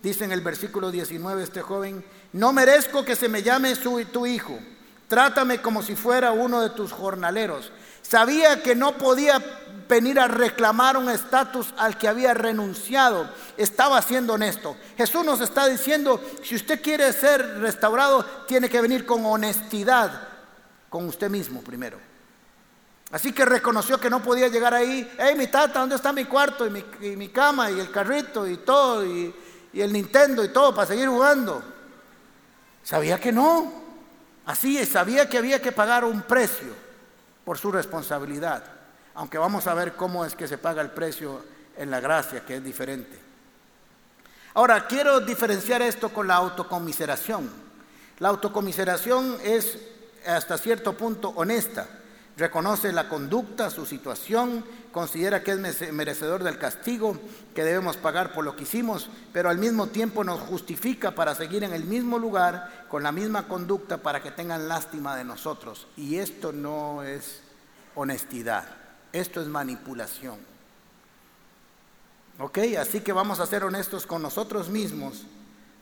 Dice 0.01 0.23
en 0.23 0.31
el 0.31 0.39
versículo 0.39 0.91
19 0.91 1.43
este 1.43 1.61
joven, 1.61 2.05
no 2.33 2.51
merezco 2.51 3.05
que 3.05 3.15
se 3.15 3.29
me 3.29 3.43
llame 3.43 3.75
su, 3.75 4.03
tu 4.05 4.25
hijo, 4.25 4.59
trátame 5.07 5.61
como 5.61 5.83
si 5.83 5.95
fuera 5.95 6.31
uno 6.31 6.61
de 6.61 6.71
tus 6.71 6.91
jornaleros. 6.91 7.71
Sabía 8.01 8.61
que 8.61 8.75
no 8.75 8.97
podía 8.97 9.41
venir 9.87 10.19
a 10.19 10.27
reclamar 10.27 10.97
un 10.97 11.09
estatus 11.09 11.73
al 11.77 11.97
que 11.97 12.07
había 12.07 12.33
renunciado. 12.33 13.29
Estaba 13.55 14.01
siendo 14.01 14.33
honesto. 14.33 14.75
Jesús 14.97 15.23
nos 15.23 15.41
está 15.41 15.67
diciendo, 15.67 16.19
si 16.43 16.55
usted 16.55 16.81
quiere 16.81 17.13
ser 17.13 17.59
restaurado, 17.59 18.25
tiene 18.47 18.69
que 18.69 18.81
venir 18.81 19.05
con 19.05 19.25
honestidad 19.25 20.27
con 20.89 21.07
usted 21.07 21.29
mismo 21.29 21.61
primero. 21.61 21.97
Así 23.11 23.31
que 23.31 23.45
reconoció 23.45 23.99
que 23.99 24.09
no 24.09 24.23
podía 24.23 24.47
llegar 24.47 24.73
ahí, 24.73 25.11
hey 25.19 25.35
mi 25.37 25.45
tata, 25.45 25.79
¿dónde 25.79 25.95
está 25.95 26.11
mi 26.11 26.25
cuarto 26.25 26.65
y 26.65 27.15
mi, 27.15 27.27
cama 27.29 27.69
y 27.69 27.79
el 27.79 27.91
carrito 27.91 28.47
y 28.47 28.57
todo? 28.57 29.05
Y 29.05 29.33
el 29.73 29.93
Nintendo 29.93 30.43
y 30.43 30.49
todo 30.49 30.73
para 30.73 30.87
seguir 30.87 31.07
jugando. 31.07 31.72
Sabía 32.83 33.19
que 33.19 33.31
no. 33.31 33.71
Así 34.45 34.77
es, 34.77 34.89
sabía 34.89 35.29
que 35.29 35.37
había 35.37 35.61
que 35.61 35.71
pagar 35.71 36.03
un 36.03 36.21
precio 36.23 36.73
por 37.45 37.57
su 37.57 37.71
responsabilidad. 37.71 38.63
Aunque 39.15 39.37
vamos 39.37 39.67
a 39.67 39.73
ver 39.73 39.93
cómo 39.93 40.25
es 40.25 40.35
que 40.35 40.47
se 40.47 40.57
paga 40.57 40.81
el 40.81 40.91
precio 40.91 41.43
en 41.77 41.89
la 41.89 41.99
gracia, 41.99 42.45
que 42.45 42.57
es 42.57 42.63
diferente. 42.63 43.19
Ahora, 44.55 44.85
quiero 44.85 45.19
diferenciar 45.19 45.81
esto 45.81 46.09
con 46.09 46.27
la 46.27 46.35
autocomiseración. 46.35 47.49
La 48.19 48.29
autocomiseración 48.29 49.37
es 49.43 49.79
hasta 50.25 50.57
cierto 50.57 50.95
punto 50.95 51.29
honesta 51.29 51.87
reconoce 52.37 52.91
la 52.91 53.09
conducta, 53.09 53.69
su 53.69 53.85
situación, 53.85 54.65
considera 54.91 55.43
que 55.43 55.51
es 55.51 55.93
merecedor 55.93 56.43
del 56.43 56.57
castigo 56.57 57.17
que 57.53 57.63
debemos 57.63 57.97
pagar 57.97 58.33
por 58.33 58.43
lo 58.43 58.55
que 58.55 58.63
hicimos, 58.63 59.09
pero 59.31 59.49
al 59.49 59.57
mismo 59.57 59.87
tiempo 59.87 60.23
nos 60.23 60.39
justifica 60.41 61.11
para 61.11 61.35
seguir 61.35 61.63
en 61.63 61.73
el 61.73 61.83
mismo 61.83 62.17
lugar 62.17 62.85
con 62.89 63.03
la 63.03 63.11
misma 63.11 63.47
conducta 63.47 63.97
para 63.97 64.21
que 64.21 64.31
tengan 64.31 64.67
lástima 64.67 65.15
de 65.15 65.23
nosotros. 65.23 65.87
Y 65.95 66.17
esto 66.17 66.51
no 66.51 67.03
es 67.03 67.41
honestidad, 67.95 68.65
esto 69.11 69.41
es 69.41 69.47
manipulación. 69.47 70.39
¿Ok? 72.39 72.59
Así 72.79 73.01
que 73.01 73.13
vamos 73.13 73.39
a 73.39 73.45
ser 73.45 73.63
honestos 73.63 74.07
con 74.07 74.21
nosotros 74.21 74.69
mismos 74.69 75.23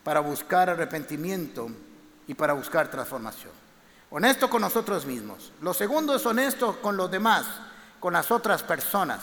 para 0.03 0.19
buscar 0.19 0.69
arrepentimiento 0.69 1.69
y 2.27 2.33
para 2.33 2.53
buscar 2.53 2.89
transformación. 2.89 3.60
Honesto 4.13 4.49
con 4.49 4.61
nosotros 4.61 5.05
mismos. 5.05 5.53
Lo 5.61 5.73
segundo 5.73 6.13
es 6.13 6.25
honesto 6.25 6.81
con 6.81 6.97
los 6.97 7.09
demás, 7.09 7.45
con 8.01 8.11
las 8.11 8.29
otras 8.29 8.61
personas. 8.61 9.21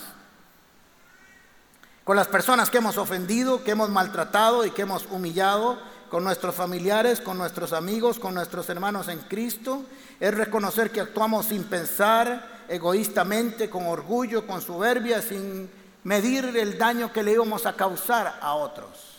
Con 2.05 2.17
las 2.17 2.27
personas 2.27 2.71
que 2.71 2.79
hemos 2.79 2.97
ofendido, 2.97 3.63
que 3.63 3.73
hemos 3.73 3.91
maltratado 3.91 4.65
y 4.65 4.71
que 4.71 4.83
hemos 4.83 5.05
humillado, 5.11 5.79
con 6.11 6.25
nuestros 6.25 6.55
familiares, 6.55 7.21
con 7.21 7.37
nuestros 7.37 7.75
amigos, 7.75 8.19
con 8.19 8.33
nuestros 8.33 8.67
hermanos 8.71 9.09
en 9.09 9.19
Cristo. 9.19 9.85
Es 10.19 10.35
reconocer 10.35 10.91
que 10.91 11.03
actuamos 11.03 11.47
sin 11.47 11.65
pensar, 11.65 12.65
egoístamente, 12.67 13.69
con 13.69 13.87
orgullo, 13.87 14.47
con 14.47 14.63
soberbia, 14.63 15.21
sin 15.21 15.71
medir 16.05 16.47
el 16.57 16.79
daño 16.79 17.13
que 17.13 17.23
le 17.23 17.33
íbamos 17.33 17.67
a 17.67 17.77
causar 17.77 18.39
a 18.41 18.55
otros. 18.55 19.19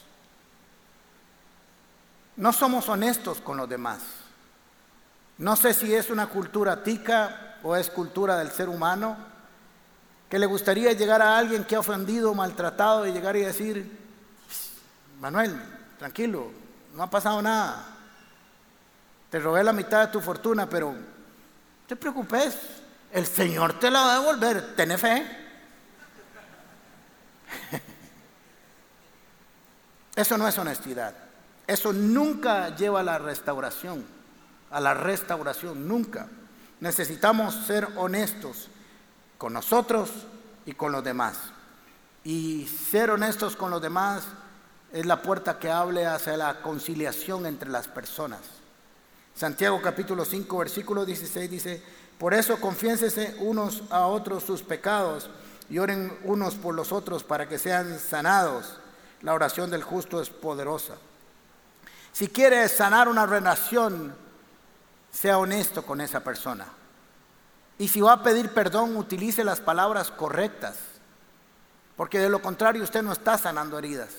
No 2.37 2.53
somos 2.53 2.89
honestos 2.89 3.39
con 3.39 3.57
los 3.57 3.69
demás. 3.69 3.99
No 5.39 5.55
sé 5.55 5.73
si 5.73 5.95
es 5.95 6.09
una 6.09 6.27
cultura 6.27 6.83
tica 6.83 7.57
o 7.63 7.75
es 7.75 7.89
cultura 7.89 8.37
del 8.37 8.51
ser 8.51 8.69
humano, 8.69 9.17
que 10.29 10.37
le 10.37 10.45
gustaría 10.45 10.91
llegar 10.93 11.21
a 11.21 11.37
alguien 11.37 11.63
que 11.63 11.75
ha 11.75 11.79
ofendido, 11.79 12.35
maltratado 12.35 13.07
y 13.07 13.11
llegar 13.11 13.35
y 13.35 13.41
decir, 13.41 13.97
Manuel, 15.19 15.59
tranquilo, 15.97 16.51
no 16.93 17.03
ha 17.03 17.09
pasado 17.09 17.41
nada. 17.41 17.85
Te 19.29 19.39
robé 19.39 19.63
la 19.63 19.73
mitad 19.73 20.05
de 20.05 20.11
tu 20.11 20.19
fortuna, 20.19 20.69
pero 20.69 20.91
no 20.91 20.99
te 21.87 21.95
preocupes, 21.95 22.57
el 23.11 23.25
Señor 23.25 23.79
te 23.79 23.89
la 23.89 24.01
va 24.01 24.13
a 24.15 24.19
devolver, 24.19 24.75
ten 24.75 24.97
fe. 24.99 25.25
Eso 30.15 30.37
no 30.37 30.47
es 30.47 30.57
honestidad. 30.57 31.15
Eso 31.65 31.93
nunca 31.93 32.75
lleva 32.75 32.99
a 32.99 33.03
la 33.03 33.17
restauración, 33.17 34.18
a 34.71 34.79
la 34.79 34.93
restauración, 34.93 35.87
nunca. 35.87 36.27
Necesitamos 36.79 37.55
ser 37.65 37.87
honestos 37.95 38.69
con 39.37 39.53
nosotros 39.53 40.09
y 40.65 40.73
con 40.73 40.91
los 40.91 41.03
demás. 41.03 41.37
Y 42.23 42.67
ser 42.67 43.11
honestos 43.11 43.55
con 43.55 43.71
los 43.71 43.81
demás 43.81 44.23
es 44.91 45.05
la 45.05 45.21
puerta 45.21 45.59
que 45.59 45.71
hable 45.71 46.05
hacia 46.05 46.37
la 46.37 46.61
conciliación 46.61 47.45
entre 47.45 47.69
las 47.69 47.87
personas. 47.87 48.41
Santiago 49.35 49.81
capítulo 49.81 50.25
5 50.25 50.57
versículo 50.57 51.05
16 51.05 51.49
dice, 51.49 51.83
por 52.17 52.33
eso 52.33 52.59
confiénsese 52.59 53.37
unos 53.39 53.83
a 53.89 54.05
otros 54.05 54.43
sus 54.43 54.61
pecados 54.61 55.29
y 55.69 55.79
oren 55.79 56.17
unos 56.25 56.55
por 56.55 56.75
los 56.75 56.91
otros 56.91 57.23
para 57.23 57.47
que 57.47 57.57
sean 57.57 57.97
sanados. 57.99 58.77
La 59.21 59.33
oración 59.33 59.69
del 59.69 59.83
justo 59.83 60.21
es 60.21 60.29
poderosa. 60.29 60.95
Si 62.11 62.27
quiere 62.27 62.67
sanar 62.67 63.07
una 63.07 63.25
relación, 63.25 64.13
sea 65.11 65.37
honesto 65.37 65.85
con 65.85 66.01
esa 66.01 66.21
persona. 66.21 66.67
Y 67.77 67.87
si 67.87 68.01
va 68.01 68.13
a 68.13 68.23
pedir 68.23 68.49
perdón, 68.49 68.97
utilice 68.97 69.43
las 69.43 69.61
palabras 69.61 70.11
correctas. 70.11 70.77
Porque 71.95 72.19
de 72.19 72.29
lo 72.29 72.41
contrario 72.41 72.83
usted 72.83 73.01
no 73.01 73.11
está 73.11 73.37
sanando 73.37 73.77
heridas. 73.77 74.09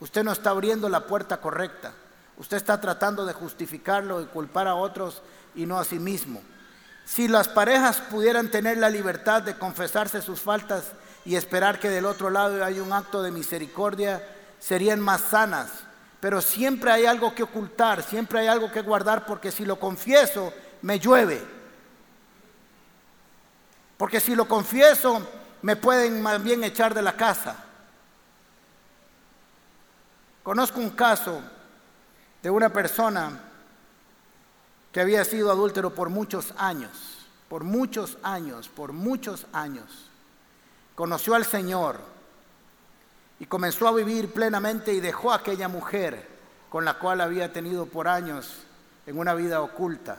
Usted 0.00 0.24
no 0.24 0.32
está 0.32 0.50
abriendo 0.50 0.88
la 0.88 1.06
puerta 1.06 1.40
correcta. 1.40 1.92
Usted 2.36 2.56
está 2.56 2.80
tratando 2.80 3.26
de 3.26 3.32
justificarlo 3.32 4.20
y 4.20 4.26
culpar 4.26 4.68
a 4.68 4.74
otros 4.74 5.22
y 5.54 5.66
no 5.66 5.78
a 5.78 5.84
sí 5.84 5.98
mismo. 5.98 6.40
Si 7.04 7.26
las 7.26 7.48
parejas 7.48 8.00
pudieran 8.00 8.50
tener 8.50 8.76
la 8.76 8.90
libertad 8.90 9.42
de 9.42 9.56
confesarse 9.56 10.20
sus 10.20 10.40
faltas 10.40 10.92
y 11.24 11.36
esperar 11.36 11.80
que 11.80 11.88
del 11.88 12.04
otro 12.04 12.30
lado 12.30 12.62
haya 12.64 12.82
un 12.82 12.92
acto 12.92 13.22
de 13.22 13.32
misericordia, 13.32 14.24
serían 14.58 15.00
más 15.00 15.22
sanas. 15.22 15.70
Pero 16.20 16.40
siempre 16.40 16.90
hay 16.90 17.06
algo 17.06 17.34
que 17.34 17.44
ocultar, 17.44 18.02
siempre 18.02 18.40
hay 18.40 18.48
algo 18.48 18.72
que 18.72 18.82
guardar, 18.82 19.24
porque 19.24 19.52
si 19.52 19.64
lo 19.64 19.78
confieso, 19.78 20.52
me 20.82 20.98
llueve. 20.98 21.40
Porque 23.96 24.20
si 24.20 24.34
lo 24.34 24.48
confieso, 24.48 25.26
me 25.62 25.76
pueden 25.76 26.20
más 26.20 26.42
bien 26.42 26.64
echar 26.64 26.94
de 26.94 27.02
la 27.02 27.16
casa. 27.16 27.64
Conozco 30.42 30.80
un 30.80 30.90
caso 30.90 31.40
de 32.42 32.50
una 32.50 32.72
persona 32.72 33.40
que 34.92 35.00
había 35.00 35.24
sido 35.24 35.50
adúltero 35.50 35.94
por 35.94 36.08
muchos 36.08 36.54
años, 36.56 37.26
por 37.48 37.62
muchos 37.62 38.18
años, 38.22 38.68
por 38.68 38.92
muchos 38.92 39.46
años. 39.52 40.10
Conoció 40.94 41.34
al 41.34 41.44
Señor 41.44 42.00
y 43.40 43.46
comenzó 43.46 43.88
a 43.88 43.92
vivir 43.92 44.32
plenamente 44.32 44.92
y 44.92 45.00
dejó 45.00 45.32
a 45.32 45.36
aquella 45.36 45.68
mujer 45.68 46.28
con 46.68 46.84
la 46.84 46.94
cual 46.94 47.20
había 47.20 47.52
tenido 47.52 47.86
por 47.86 48.08
años 48.08 48.64
en 49.06 49.18
una 49.18 49.34
vida 49.34 49.60
oculta 49.60 50.18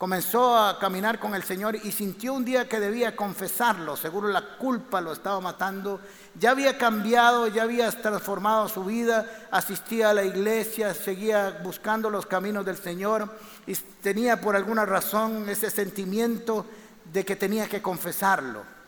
comenzó 0.00 0.56
a 0.56 0.78
caminar 0.78 1.18
con 1.18 1.34
el 1.34 1.42
Señor 1.42 1.76
y 1.76 1.92
sintió 1.92 2.32
un 2.32 2.42
día 2.42 2.66
que 2.66 2.80
debía 2.80 3.14
confesarlo, 3.14 3.98
seguro 3.98 4.28
la 4.28 4.56
culpa 4.56 5.02
lo 5.02 5.12
estaba 5.12 5.42
matando, 5.42 6.00
ya 6.38 6.52
había 6.52 6.78
cambiado, 6.78 7.48
ya 7.48 7.64
había 7.64 7.90
transformado 7.90 8.66
su 8.70 8.82
vida, 8.82 9.26
asistía 9.50 10.08
a 10.08 10.14
la 10.14 10.24
iglesia, 10.24 10.94
seguía 10.94 11.60
buscando 11.62 12.08
los 12.08 12.24
caminos 12.24 12.64
del 12.64 12.78
Señor 12.78 13.28
y 13.66 13.74
tenía 13.74 14.40
por 14.40 14.56
alguna 14.56 14.86
razón 14.86 15.46
ese 15.50 15.68
sentimiento 15.68 16.64
de 17.12 17.22
que 17.26 17.36
tenía 17.36 17.68
que 17.68 17.82
confesarlo. 17.82 18.79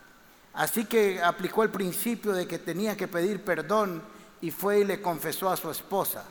Así 0.55 0.85
que 0.85 1.23
aplicó 1.23 1.63
el 1.63 1.71
principio 1.71 2.33
de 2.33 2.47
que 2.47 2.59
tenía 2.59 2.97
que 2.97 3.09
pedir 3.09 3.43
perdón 3.45 4.03
y 4.41 4.51
fue 4.51 4.81
y 4.81 4.85
le 4.85 5.01
confesó 5.01 5.51
a 5.51 5.57
su 5.57 5.71
esposa. 5.71 6.25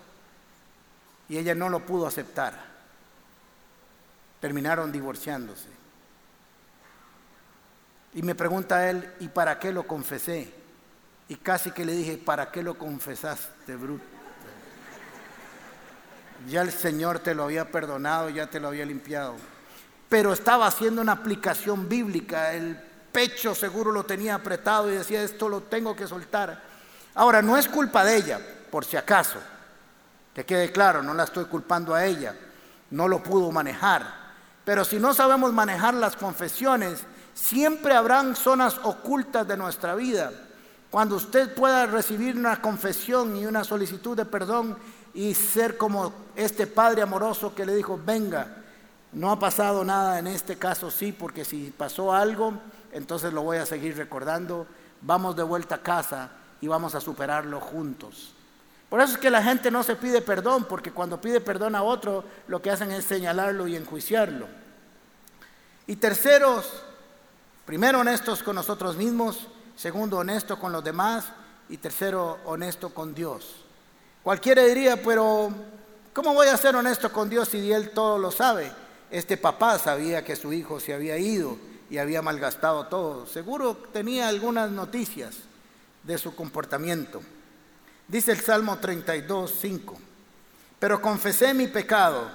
Y 1.30 1.38
ella 1.38 1.56
no 1.56 1.70
lo 1.70 1.86
pudo 1.86 2.08
aceptar 2.08 2.72
terminaron 4.42 4.92
divorciándose. 4.92 5.70
Y 8.14 8.24
me 8.24 8.36
pregunta 8.36 8.90
él, 8.90 9.10
¿y 9.22 9.30
para 9.30 9.58
qué 9.58 9.72
lo 9.72 9.88
confesé? 9.88 10.52
Y 11.30 11.36
casi 11.36 11.72
que 11.72 11.86
le 11.86 11.94
dije, 11.94 12.18
¿para 12.18 12.52
qué 12.52 12.62
lo 12.62 12.78
confesaste, 12.78 13.76
bruto? 13.78 14.04
Ya 16.50 16.64
el 16.64 16.72
Señor 16.72 17.20
te 17.20 17.36
lo 17.36 17.44
había 17.44 17.72
perdonado, 17.72 18.30
ya 18.30 18.48
te 18.48 18.60
lo 18.60 18.70
había 18.70 18.86
limpiado. 18.86 19.36
Pero 20.10 20.34
estaba 20.34 20.66
haciendo 20.66 21.02
una 21.02 21.14
aplicación 21.14 21.88
bíblica, 21.88 22.54
el 22.54 22.78
pecho 23.12 23.54
seguro 23.56 23.92
lo 23.92 24.06
tenía 24.06 24.36
apretado 24.36 24.92
y 24.92 24.96
decía, 24.96 25.22
esto 25.22 25.50
lo 25.50 25.62
tengo 25.62 25.96
que 25.96 26.08
soltar. 26.08 26.62
Ahora, 27.16 27.42
no 27.42 27.58
es 27.58 27.68
culpa 27.68 28.04
de 28.04 28.16
ella, 28.16 28.40
por 28.70 28.86
si 28.86 28.98
acaso, 28.98 29.40
que 30.34 30.46
quede 30.46 30.72
claro, 30.72 31.04
no 31.04 31.14
la 31.14 31.24
estoy 31.24 31.46
culpando 31.46 31.94
a 31.94 32.06
ella, 32.06 32.36
no 32.92 33.08
lo 33.08 33.22
pudo 33.22 33.52
manejar. 33.52 34.22
Pero 34.64 34.86
si 34.86 35.00
no 35.00 35.14
sabemos 35.14 35.52
manejar 35.52 35.94
las 35.94 36.16
confesiones, 36.16 37.04
siempre 37.34 37.94
habrán 37.94 38.36
zonas 38.36 38.80
ocultas 38.84 39.48
de 39.48 39.58
nuestra 39.58 39.96
vida. 39.96 40.32
Cuando 40.90 41.16
usted 41.16 41.54
pueda 41.54 41.86
recibir 41.86 42.38
una 42.38 42.62
confesión 42.62 43.36
y 43.36 43.46
una 43.46 43.64
solicitud 43.64 44.16
de 44.16 44.26
perdón 44.26 44.78
y 45.14 45.34
ser 45.34 45.78
como 45.78 46.14
este 46.36 46.68
Padre 46.68 47.02
amoroso 47.02 47.56
que 47.56 47.66
le 47.66 47.76
dijo, 47.76 48.00
venga, 48.06 48.58
no 49.14 49.32
ha 49.32 49.40
pasado 49.40 49.84
nada 49.84 50.20
en 50.20 50.28
este 50.28 50.58
caso, 50.58 50.90
sí, 50.90 51.12
porque 51.12 51.44
si 51.44 51.74
pasó 51.78 52.14
algo, 52.14 52.54
entonces 52.92 53.34
lo 53.34 53.42
voy 53.42 53.58
a 53.58 53.66
seguir 53.66 53.98
recordando, 53.98 54.68
vamos 55.02 55.36
de 55.36 55.44
vuelta 55.44 55.76
a 55.76 55.82
casa 55.82 56.32
y 56.60 56.68
vamos 56.68 56.96
a 56.96 57.02
superarlo 57.02 57.60
juntos. 57.60 58.34
Por 58.90 59.00
eso 59.00 59.14
es 59.14 59.18
que 59.18 59.30
la 59.30 59.42
gente 59.42 59.72
no 59.72 59.84
se 59.84 59.96
pide 59.96 60.22
perdón, 60.22 60.66
porque 60.66 60.92
cuando 60.92 61.22
pide 61.22 61.40
perdón 61.40 61.76
a 61.76 61.84
otro, 61.84 62.26
lo 62.48 62.62
que 62.62 62.72
hacen 62.72 62.92
es 62.92 63.06
señalarlo 63.06 63.68
y 63.68 63.76
enjuiciarlo. 63.78 64.48
Y 65.88 65.96
terceros, 65.96 66.84
primero 67.66 68.00
honestos 68.00 68.44
con 68.44 68.56
nosotros 68.56 68.98
mismos, 68.98 69.48
segundo 69.78 70.18
honesto 70.18 70.60
con 70.60 70.74
los 70.74 70.84
demás 70.84 71.26
y 71.70 71.78
tercero 71.78 72.40
honesto 72.46 72.94
con 72.94 73.16
Dios. 73.16 73.64
Cualquiera 74.24 74.64
diría, 74.64 75.02
pero 75.02 75.50
¿cómo 76.14 76.34
voy 76.34 76.48
a 76.48 76.58
ser 76.58 76.76
honesto 76.76 77.12
con 77.14 77.30
Dios 77.30 77.48
si 77.48 77.72
Él 77.72 77.92
todo 77.92 78.20
lo 78.20 78.30
sabe? 78.30 78.72
Este 79.10 79.38
papá 79.38 79.80
sabía 79.80 80.24
que 80.24 80.36
su 80.36 80.52
hijo 80.52 80.80
se 80.82 80.94
había 80.94 81.18
ido 81.18 81.58
y 81.92 81.98
había 81.98 82.22
malgastado 82.22 82.88
todo. 82.88 83.28
Seguro 83.28 83.76
tenía 83.92 84.30
algunas 84.30 84.72
noticias 84.72 85.36
de 86.04 86.18
su 86.18 86.34
comportamiento. 86.34 87.22
Dice 88.08 88.32
el 88.32 88.40
Salmo 88.40 88.78
32, 88.78 89.54
5. 89.60 90.00
Pero 90.80 91.02
confesé 91.02 91.54
mi 91.54 91.68
pecado 91.68 92.32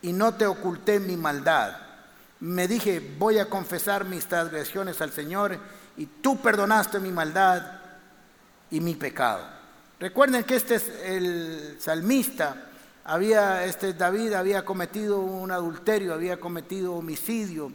y 0.00 0.14
no 0.14 0.32
te 0.34 0.46
oculté 0.46 0.98
mi 0.98 1.14
maldad. 1.18 1.76
Me 2.40 2.66
dije, 2.66 3.14
voy 3.18 3.38
a 3.38 3.50
confesar 3.50 4.06
mis 4.06 4.24
transgresiones 4.24 5.02
al 5.02 5.12
Señor 5.12 5.58
y 5.98 6.06
tú 6.06 6.40
perdonaste 6.40 6.98
mi 6.98 7.12
maldad 7.12 7.80
y 8.70 8.80
mi 8.80 8.94
pecado. 8.94 9.44
Recuerden 10.00 10.42
que 10.44 10.56
este 10.56 10.76
es 10.76 10.88
el 11.04 11.76
salmista, 11.80 12.70
había, 13.04 13.62
este 13.66 13.92
David 13.92 14.32
había 14.32 14.64
cometido 14.64 15.20
un 15.20 15.50
adulterio, 15.50 16.14
había 16.14 16.40
cometido 16.40 16.94
homicidio 16.94 17.70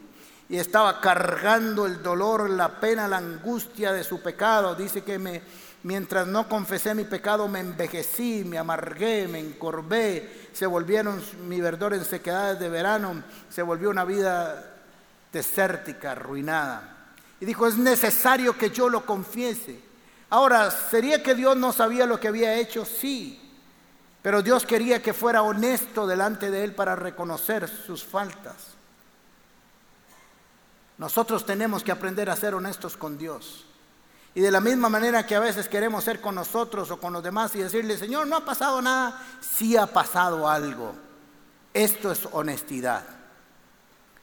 y 0.51 0.57
estaba 0.57 0.99
cargando 0.99 1.85
el 1.85 2.03
dolor, 2.03 2.49
la 2.49 2.81
pena, 2.81 3.07
la 3.07 3.17
angustia 3.17 3.93
de 3.93 4.03
su 4.03 4.21
pecado. 4.21 4.75
Dice 4.75 5.01
que 5.01 5.41
Mientras 5.83 6.27
no 6.27 6.49
confesé 6.49 6.93
mi 6.93 7.05
pecado, 7.05 7.47
me 7.47 7.61
envejecí, 7.61 8.43
me 8.45 8.57
amargué, 8.57 9.29
me 9.29 9.39
encorvé, 9.39 10.49
se 10.51 10.67
volvieron 10.67 11.23
mi 11.47 11.61
verdor 11.61 11.93
en 11.93 12.03
sequedades 12.03 12.59
de 12.59 12.67
verano, 12.67 13.23
se 13.49 13.63
volvió 13.63 13.89
una 13.89 14.03
vida 14.03 14.75
desértica, 15.31 16.11
arruinada. 16.11 17.13
Y 17.39 17.45
dijo, 17.45 17.65
es 17.65 17.77
necesario 17.77 18.55
que 18.57 18.69
yo 18.69 18.89
lo 18.89 19.05
confiese. 19.05 19.79
Ahora, 20.29 20.69
¿sería 20.69 21.23
que 21.23 21.33
Dios 21.33 21.55
no 21.55 21.71
sabía 21.71 22.05
lo 22.05 22.19
que 22.19 22.27
había 22.27 22.55
hecho? 22.55 22.85
Sí, 22.85 23.41
pero 24.21 24.43
Dios 24.43 24.65
quería 24.65 25.01
que 25.01 25.13
fuera 25.13 25.43
honesto 25.43 26.05
delante 26.05 26.51
de 26.51 26.65
Él 26.65 26.75
para 26.75 26.95
reconocer 26.97 27.69
sus 27.69 28.03
faltas. 28.03 28.70
Nosotros 31.01 31.47
tenemos 31.47 31.83
que 31.83 31.91
aprender 31.91 32.29
a 32.29 32.35
ser 32.35 32.53
honestos 32.53 32.95
con 32.95 33.17
Dios. 33.17 33.65
Y 34.35 34.41
de 34.41 34.51
la 34.51 34.59
misma 34.61 34.87
manera 34.87 35.25
que 35.25 35.33
a 35.33 35.39
veces 35.39 35.67
queremos 35.67 36.03
ser 36.03 36.21
con 36.21 36.35
nosotros 36.35 36.91
o 36.91 36.99
con 36.99 37.11
los 37.11 37.23
demás 37.23 37.55
y 37.55 37.57
decirle, 37.57 37.97
Señor, 37.97 38.27
no 38.27 38.35
ha 38.35 38.45
pasado 38.45 38.83
nada, 38.83 39.19
sí 39.41 39.75
ha 39.75 39.87
pasado 39.87 40.47
algo. 40.47 40.93
Esto 41.73 42.11
es 42.11 42.27
honestidad. 42.33 43.03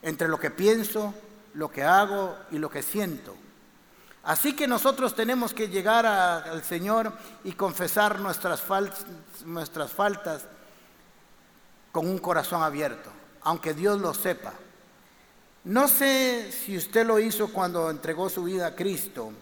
Entre 0.02 0.28
lo 0.28 0.38
que 0.38 0.52
pienso, 0.52 1.14
lo 1.54 1.68
que 1.68 1.82
hago 1.82 2.36
y 2.52 2.58
lo 2.58 2.70
que 2.70 2.84
siento. 2.84 3.34
Así 4.22 4.54
que 4.54 4.68
nosotros 4.68 5.16
tenemos 5.16 5.52
que 5.52 5.66
llegar 5.66 6.06
al 6.06 6.62
Señor 6.62 7.12
y 7.42 7.54
confesar 7.54 8.20
nuestras, 8.20 8.62
nuestras 9.44 9.90
faltas 9.90 10.44
con 11.90 12.06
un 12.06 12.18
corazón 12.18 12.62
abierto, 12.62 13.10
aunque 13.42 13.74
Dios 13.74 14.00
lo 14.00 14.14
sepa. 14.14 14.52
No 15.64 15.88
sé 15.88 16.50
si 16.52 16.76
usted 16.76 17.06
lo 17.06 17.18
hizo 17.18 17.52
cuando 17.52 17.90
entregó 17.90 18.28
su 18.28 18.44
vida 18.44 18.68
a 18.68 18.74
Cristo, 18.74 19.32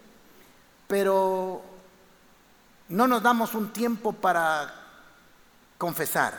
pero 0.89 1.63
no 2.89 3.07
nos 3.07 3.23
damos 3.23 3.55
un 3.55 3.73
tiempo 3.73 4.13
para 4.13 4.75
confesar. 5.79 6.35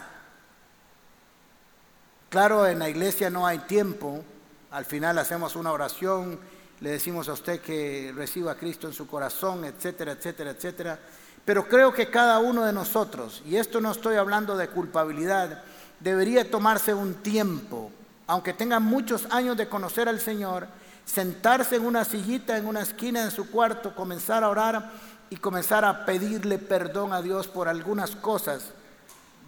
Claro, 2.29 2.67
en 2.67 2.79
la 2.79 2.89
iglesia 2.89 3.29
no 3.29 3.47
hay 3.47 3.59
tiempo, 3.59 4.23
al 4.71 4.85
final 4.85 5.17
hacemos 5.17 5.55
una 5.55 5.71
oración, 5.71 6.39
le 6.81 6.91
decimos 6.91 7.29
a 7.29 7.33
usted 7.33 7.61
que 7.61 8.11
reciba 8.15 8.51
a 8.51 8.57
Cristo 8.57 8.87
en 8.87 8.93
su 8.93 9.07
corazón, 9.07 9.63
etcétera, 9.65 10.11
etcétera, 10.11 10.51
etcétera. 10.51 10.99
Pero 11.45 11.67
creo 11.67 11.93
que 11.93 12.09
cada 12.09 12.39
uno 12.39 12.65
de 12.65 12.73
nosotros, 12.73 13.41
y 13.45 13.55
esto 13.55 13.79
no 13.79 13.91
estoy 13.91 14.17
hablando 14.17 14.57
de 14.57 14.67
culpabilidad, 14.67 15.63
debería 15.99 16.51
tomarse 16.51 16.93
un 16.93 17.15
tiempo, 17.15 17.91
aunque 18.27 18.53
tenga 18.53 18.79
muchos 18.79 19.25
años 19.31 19.55
de 19.57 19.69
conocer 19.69 20.09
al 20.09 20.19
Señor, 20.19 20.67
sentarse 21.05 21.77
en 21.77 21.85
una 21.85 22.03
sillita, 22.03 22.57
en 22.57 22.67
una 22.67 22.81
esquina 22.81 23.23
de 23.23 23.31
su 23.31 23.49
cuarto, 23.49 23.95
comenzar 23.95 24.43
a 24.43 24.49
orar 24.49 24.91
y 25.29 25.37
comenzar 25.37 25.85
a 25.85 26.05
pedirle 26.05 26.59
perdón 26.59 27.13
a 27.13 27.21
Dios 27.21 27.47
por 27.47 27.69
algunas 27.69 28.15
cosas 28.15 28.71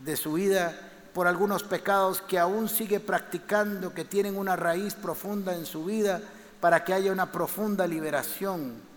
de 0.03 0.15
su 0.15 0.33
vida, 0.33 0.73
por 1.13 1.27
algunos 1.27 1.63
pecados 1.63 2.21
que 2.21 2.39
aún 2.39 2.69
sigue 2.69 3.01
practicando, 3.01 3.93
que 3.93 4.05
tienen 4.05 4.37
una 4.37 4.55
raíz 4.55 4.95
profunda 4.95 5.53
en 5.55 5.65
su 5.65 5.83
vida, 5.83 6.21
para 6.61 6.83
que 6.83 6.93
haya 6.93 7.11
una 7.11 7.31
profunda 7.31 7.85
liberación. 7.85 8.88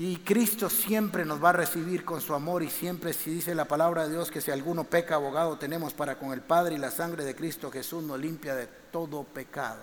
Y 0.00 0.18
Cristo 0.18 0.70
siempre 0.70 1.24
nos 1.24 1.42
va 1.42 1.48
a 1.48 1.54
recibir 1.54 2.04
con 2.04 2.20
su 2.20 2.32
amor 2.32 2.62
y 2.62 2.70
siempre 2.70 3.12
si 3.12 3.32
dice 3.32 3.52
la 3.52 3.64
palabra 3.64 4.04
de 4.04 4.10
Dios 4.10 4.30
que 4.30 4.40
si 4.40 4.52
alguno 4.52 4.84
peca, 4.84 5.16
abogado 5.16 5.58
tenemos 5.58 5.92
para 5.92 6.16
con 6.16 6.32
el 6.32 6.40
Padre 6.40 6.76
y 6.76 6.78
la 6.78 6.92
sangre 6.92 7.24
de 7.24 7.34
Cristo 7.34 7.68
Jesús 7.68 8.04
nos 8.04 8.16
limpia 8.16 8.54
de 8.54 8.68
todo 8.68 9.24
pecado. 9.24 9.82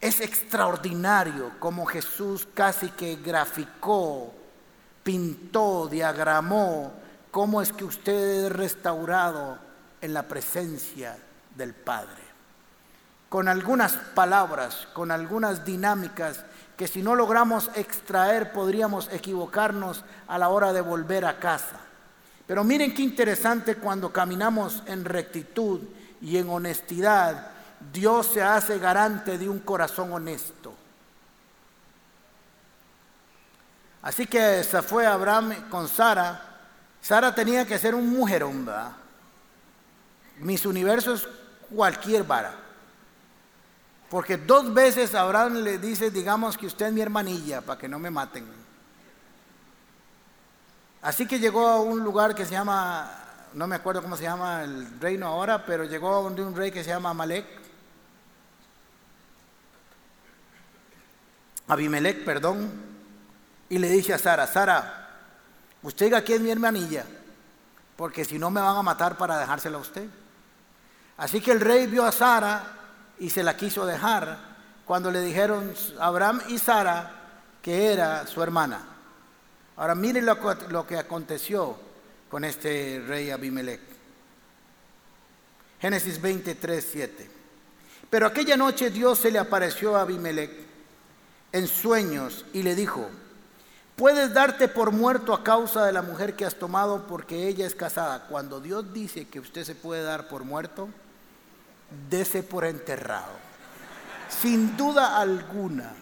Es 0.00 0.20
extraordinario 0.20 1.58
como 1.58 1.84
Jesús 1.84 2.46
casi 2.54 2.90
que 2.90 3.16
graficó, 3.16 4.32
pintó, 5.02 5.88
diagramó 5.88 6.92
cómo 7.32 7.60
es 7.60 7.72
que 7.72 7.84
usted 7.84 8.44
es 8.44 8.52
restaurado 8.52 9.58
en 10.00 10.14
la 10.14 10.28
presencia 10.28 11.18
del 11.56 11.74
Padre. 11.74 12.22
Con 13.28 13.48
algunas 13.48 13.94
palabras, 14.14 14.86
con 14.92 15.10
algunas 15.10 15.64
dinámicas 15.64 16.44
que 16.82 16.88
si 16.88 17.00
no 17.00 17.14
logramos 17.14 17.70
extraer 17.76 18.50
podríamos 18.50 19.08
equivocarnos 19.12 20.02
a 20.26 20.36
la 20.36 20.48
hora 20.48 20.72
de 20.72 20.80
volver 20.80 21.24
a 21.24 21.38
casa. 21.38 21.78
Pero 22.44 22.64
miren 22.64 22.92
qué 22.92 23.02
interesante 23.02 23.76
cuando 23.76 24.12
caminamos 24.12 24.82
en 24.86 25.04
rectitud 25.04 25.78
y 26.20 26.38
en 26.38 26.48
honestidad 26.48 27.52
Dios 27.92 28.26
se 28.26 28.42
hace 28.42 28.80
garante 28.80 29.38
de 29.38 29.48
un 29.48 29.60
corazón 29.60 30.12
honesto. 30.12 30.74
Así 34.02 34.26
que 34.26 34.64
se 34.64 34.82
fue 34.82 35.06
Abraham 35.06 35.68
con 35.70 35.86
Sara. 35.86 36.64
Sara 37.00 37.32
tenía 37.32 37.64
que 37.64 37.78
ser 37.78 37.94
un 37.94 38.10
mujerón, 38.10 38.66
¿verdad? 38.66 38.90
Mis 40.38 40.66
universos 40.66 41.28
cualquier 41.70 42.24
vara. 42.24 42.61
Porque 44.12 44.36
dos 44.36 44.74
veces 44.74 45.14
Abraham 45.14 45.62
le 45.62 45.78
dice, 45.78 46.10
digamos 46.10 46.58
que 46.58 46.66
usted 46.66 46.88
es 46.88 46.92
mi 46.92 47.00
hermanilla, 47.00 47.62
para 47.62 47.80
que 47.80 47.88
no 47.88 47.98
me 47.98 48.10
maten. 48.10 48.46
Así 51.00 51.26
que 51.26 51.38
llegó 51.38 51.66
a 51.66 51.80
un 51.80 52.00
lugar 52.00 52.34
que 52.34 52.44
se 52.44 52.50
llama, 52.50 53.10
no 53.54 53.66
me 53.66 53.76
acuerdo 53.76 54.02
cómo 54.02 54.14
se 54.18 54.24
llama 54.24 54.64
el 54.64 55.00
reino 55.00 55.28
ahora, 55.28 55.64
pero 55.64 55.84
llegó 55.84 56.12
a 56.12 56.20
un 56.20 56.54
rey 56.54 56.70
que 56.70 56.84
se 56.84 56.90
llama 56.90 57.08
Amalek. 57.08 57.46
Abimelech, 61.68 62.22
perdón, 62.22 62.70
y 63.70 63.78
le 63.78 63.88
dice 63.88 64.12
a 64.12 64.18
Sara, 64.18 64.46
Sara, 64.46 65.08
usted 65.82 66.12
aquí 66.12 66.34
es 66.34 66.40
mi 66.42 66.50
hermanilla, 66.50 67.06
porque 67.96 68.26
si 68.26 68.38
no 68.38 68.50
me 68.50 68.60
van 68.60 68.76
a 68.76 68.82
matar 68.82 69.16
para 69.16 69.38
dejársela 69.38 69.78
a 69.78 69.80
usted. 69.80 70.06
Así 71.16 71.40
que 71.40 71.52
el 71.52 71.60
rey 71.60 71.86
vio 71.86 72.04
a 72.04 72.12
Sara 72.12 72.80
y 73.22 73.30
se 73.30 73.44
la 73.44 73.56
quiso 73.56 73.86
dejar 73.86 74.36
cuando 74.84 75.08
le 75.12 75.20
dijeron 75.20 75.72
Abraham 76.00 76.42
y 76.48 76.58
Sara 76.58 77.20
que 77.62 77.92
era 77.92 78.26
su 78.26 78.42
hermana. 78.42 78.84
Ahora 79.76 79.94
miren 79.94 80.26
lo, 80.26 80.36
lo 80.70 80.84
que 80.84 80.98
aconteció 80.98 81.76
con 82.28 82.42
este 82.42 83.00
rey 83.06 83.30
Abimelech. 83.30 83.80
Génesis 85.80 86.20
23, 86.20 86.88
7. 86.90 87.30
Pero 88.10 88.26
aquella 88.26 88.56
noche 88.56 88.90
Dios 88.90 89.20
se 89.20 89.30
le 89.30 89.38
apareció 89.38 89.94
a 89.96 90.02
Abimelech 90.02 90.50
en 91.52 91.68
sueños 91.68 92.44
y 92.52 92.64
le 92.64 92.74
dijo, 92.74 93.08
puedes 93.94 94.34
darte 94.34 94.66
por 94.66 94.90
muerto 94.90 95.32
a 95.32 95.44
causa 95.44 95.86
de 95.86 95.92
la 95.92 96.02
mujer 96.02 96.34
que 96.34 96.44
has 96.44 96.56
tomado 96.56 97.06
porque 97.06 97.46
ella 97.46 97.68
es 97.68 97.76
casada. 97.76 98.26
Cuando 98.26 98.60
Dios 98.60 98.92
dice 98.92 99.28
que 99.28 99.38
usted 99.38 99.62
se 99.62 99.76
puede 99.76 100.02
dar 100.02 100.26
por 100.26 100.42
muerto, 100.42 100.88
dese 102.08 102.42
por 102.42 102.64
enterrado, 102.64 103.32
sin 104.28 104.76
duda 104.76 105.18
alguna. 105.18 105.94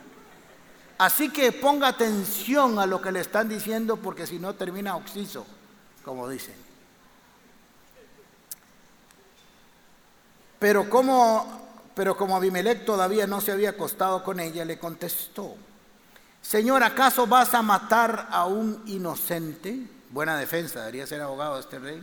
Así 0.99 1.31
que 1.31 1.53
ponga 1.53 1.89
atención 1.89 2.79
a 2.79 2.87
lo 2.87 3.01
que 3.01 3.13
le 3.13 3.21
están 3.21 3.49
diciendo 3.49 3.97
porque 3.97 4.27
si 4.27 4.39
no 4.39 4.55
termina 4.55 4.97
oxiso, 4.97 5.47
como 6.05 6.29
dicen. 6.29 6.55
Pero 10.59 10.91
como 10.91 11.61
pero 11.95 12.17
como 12.17 12.37
Abimelech 12.37 12.85
todavía 12.85 13.27
no 13.27 13.41
se 13.41 13.53
había 13.53 13.71
acostado 13.71 14.23
con 14.23 14.41
ella, 14.41 14.65
le 14.65 14.79
contestó, 14.79 15.55
Señor, 16.41 16.83
¿acaso 16.83 17.27
vas 17.27 17.53
a 17.53 17.61
matar 17.61 18.29
a 18.31 18.47
un 18.47 18.83
inocente? 18.87 19.87
Buena 20.09 20.39
defensa, 20.39 20.81
debería 20.81 21.07
ser 21.07 21.21
abogado 21.21 21.59
este 21.59 21.79
rey. 21.79 22.03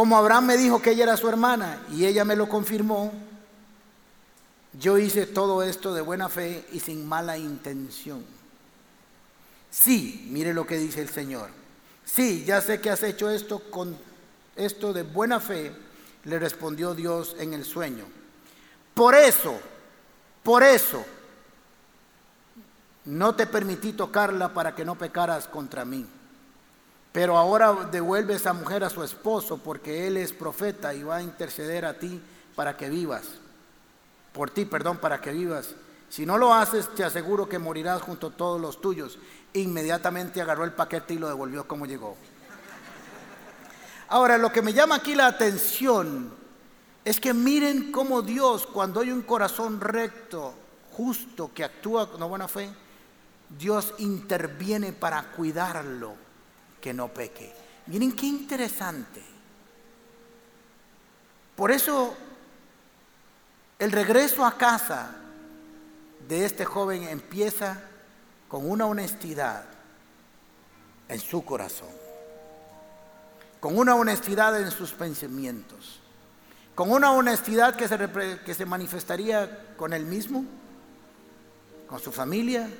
Como 0.00 0.16
Abraham 0.16 0.46
me 0.46 0.56
dijo 0.56 0.80
que 0.80 0.92
ella 0.92 1.02
era 1.02 1.18
su 1.18 1.28
hermana 1.28 1.82
y 1.92 2.06
ella 2.06 2.24
me 2.24 2.34
lo 2.34 2.48
confirmó, 2.48 3.12
yo 4.72 4.96
hice 4.96 5.26
todo 5.26 5.62
esto 5.62 5.92
de 5.92 6.00
buena 6.00 6.30
fe 6.30 6.66
y 6.72 6.80
sin 6.80 7.06
mala 7.06 7.36
intención. 7.36 8.24
Sí, 9.70 10.26
mire 10.30 10.54
lo 10.54 10.66
que 10.66 10.78
dice 10.78 11.02
el 11.02 11.10
Señor. 11.10 11.50
Sí, 12.02 12.46
ya 12.46 12.62
sé 12.62 12.80
que 12.80 12.88
has 12.88 13.02
hecho 13.02 13.28
esto 13.28 13.58
con 13.70 13.94
esto 14.56 14.94
de 14.94 15.02
buena 15.02 15.38
fe, 15.38 15.70
le 16.24 16.38
respondió 16.38 16.94
Dios 16.94 17.36
en 17.38 17.52
el 17.52 17.66
sueño. 17.66 18.06
Por 18.94 19.14
eso, 19.14 19.60
por 20.42 20.62
eso, 20.62 21.04
no 23.04 23.34
te 23.34 23.46
permití 23.46 23.92
tocarla 23.92 24.54
para 24.54 24.74
que 24.74 24.86
no 24.86 24.96
pecaras 24.96 25.46
contra 25.46 25.84
mí. 25.84 26.06
Pero 27.12 27.36
ahora 27.36 27.88
devuelve 27.90 28.34
esa 28.34 28.52
mujer 28.52 28.84
a 28.84 28.90
su 28.90 29.02
esposo 29.02 29.58
porque 29.58 30.06
él 30.06 30.16
es 30.16 30.32
profeta 30.32 30.94
y 30.94 31.02
va 31.02 31.16
a 31.16 31.22
interceder 31.22 31.84
a 31.84 31.98
ti 31.98 32.20
para 32.54 32.76
que 32.76 32.88
vivas. 32.88 33.24
Por 34.32 34.50
ti, 34.50 34.64
perdón, 34.64 34.98
para 34.98 35.20
que 35.20 35.32
vivas. 35.32 35.74
Si 36.08 36.24
no 36.24 36.38
lo 36.38 36.54
haces, 36.54 36.92
te 36.94 37.04
aseguro 37.04 37.48
que 37.48 37.58
morirás 37.58 38.02
junto 38.02 38.28
a 38.28 38.36
todos 38.36 38.60
los 38.60 38.80
tuyos. 38.80 39.18
Inmediatamente 39.52 40.40
agarró 40.40 40.64
el 40.64 40.72
paquete 40.72 41.14
y 41.14 41.18
lo 41.18 41.28
devolvió 41.28 41.66
como 41.66 41.86
llegó. 41.86 42.16
Ahora, 44.08 44.38
lo 44.38 44.52
que 44.52 44.62
me 44.62 44.72
llama 44.72 44.96
aquí 44.96 45.14
la 45.14 45.28
atención 45.28 46.32
es 47.04 47.20
que 47.20 47.32
miren 47.32 47.92
cómo 47.92 48.22
Dios, 48.22 48.66
cuando 48.66 49.00
hay 49.00 49.10
un 49.10 49.22
corazón 49.22 49.80
recto, 49.80 50.52
justo, 50.92 51.52
que 51.54 51.64
actúa 51.64 52.10
con 52.10 52.28
buena 52.28 52.48
fe, 52.48 52.70
Dios 53.48 53.94
interviene 53.98 54.92
para 54.92 55.22
cuidarlo, 55.32 56.14
que 56.80 56.92
no 56.92 57.08
peque. 57.08 57.52
Miren 57.86 58.12
qué 58.12 58.26
interesante. 58.26 59.22
Por 61.56 61.70
eso 61.70 62.16
el 63.78 63.92
regreso 63.92 64.44
a 64.44 64.56
casa 64.56 65.16
de 66.28 66.44
este 66.44 66.64
joven 66.64 67.04
empieza 67.04 67.80
con 68.48 68.68
una 68.68 68.86
honestidad 68.86 69.64
en 71.08 71.20
su 71.20 71.44
corazón, 71.44 71.88
con 73.58 73.76
una 73.76 73.94
honestidad 73.94 74.60
en 74.60 74.70
sus 74.70 74.92
pensamientos 74.92 76.00
con 76.80 76.90
una 76.90 77.12
honestidad 77.12 77.76
que 77.76 77.86
se, 77.86 77.98
que 78.42 78.54
se 78.54 78.64
manifestaría 78.64 79.74
con 79.76 79.92
él 79.92 80.06
mismo, 80.06 80.46
con 81.86 82.00
su 82.00 82.10
familia 82.10 82.70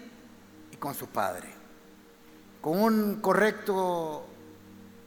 y 0.72 0.76
con 0.76 0.94
su 0.94 1.06
padre. 1.06 1.59
Con 2.60 2.80
un 2.80 3.16
correcto 3.20 4.24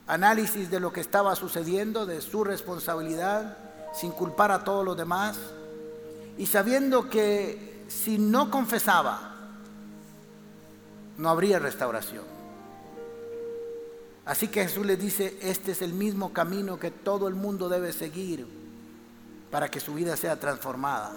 análisis 0.08 0.70
de 0.70 0.80
lo 0.80 0.92
que 0.92 1.02
estaba 1.02 1.36
sucediendo, 1.36 2.06
de 2.06 2.22
su 2.22 2.44
responsabilidad, 2.44 3.58
sin 3.94 4.12
culpar 4.12 4.52
a 4.52 4.64
todos 4.64 4.84
los 4.84 4.98
demás, 4.98 5.38
y 6.38 6.48
sabiendo 6.48 7.10
que 7.10 7.86
si 7.88 8.18
no 8.18 8.50
confesaba, 8.50 9.36
no 11.18 11.30
habría 11.30 11.60
restauración. 11.60 12.24
Así 14.26 14.48
que 14.48 14.64
Jesús 14.64 14.86
le 14.86 14.96
dice, 14.96 15.38
este 15.42 15.74
es 15.74 15.82
el 15.82 15.94
mismo 15.94 16.32
camino 16.34 16.80
que 16.80 16.92
todo 16.92 17.28
el 17.28 17.36
mundo 17.36 17.68
debe 17.70 17.92
seguir 17.92 18.48
para 19.52 19.70
que 19.70 19.80
su 19.80 19.94
vida 19.94 20.16
sea 20.16 20.40
transformada. 20.40 21.12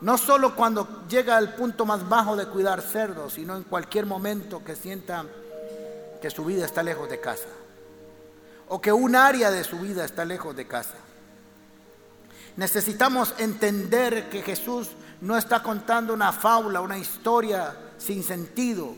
No 0.00 0.18
solo 0.18 0.54
cuando 0.54 1.06
llega 1.08 1.36
al 1.36 1.54
punto 1.54 1.86
más 1.86 2.06
bajo 2.08 2.36
de 2.36 2.46
cuidar 2.46 2.82
cerdos, 2.82 3.34
sino 3.34 3.56
en 3.56 3.62
cualquier 3.62 4.04
momento 4.04 4.62
que 4.62 4.76
sienta 4.76 5.24
que 6.20 6.30
su 6.30 6.44
vida 6.44 6.66
está 6.66 6.82
lejos 6.82 7.08
de 7.08 7.20
casa. 7.20 7.48
O 8.68 8.80
que 8.80 8.92
un 8.92 9.16
área 9.16 9.50
de 9.50 9.64
su 9.64 9.78
vida 9.78 10.04
está 10.04 10.24
lejos 10.24 10.54
de 10.54 10.66
casa. 10.66 10.96
Necesitamos 12.56 13.34
entender 13.38 14.28
que 14.28 14.42
Jesús 14.42 14.90
no 15.20 15.36
está 15.36 15.62
contando 15.62 16.12
una 16.12 16.32
fábula, 16.32 16.80
una 16.80 16.98
historia 16.98 17.74
sin 17.96 18.22
sentido. 18.22 18.94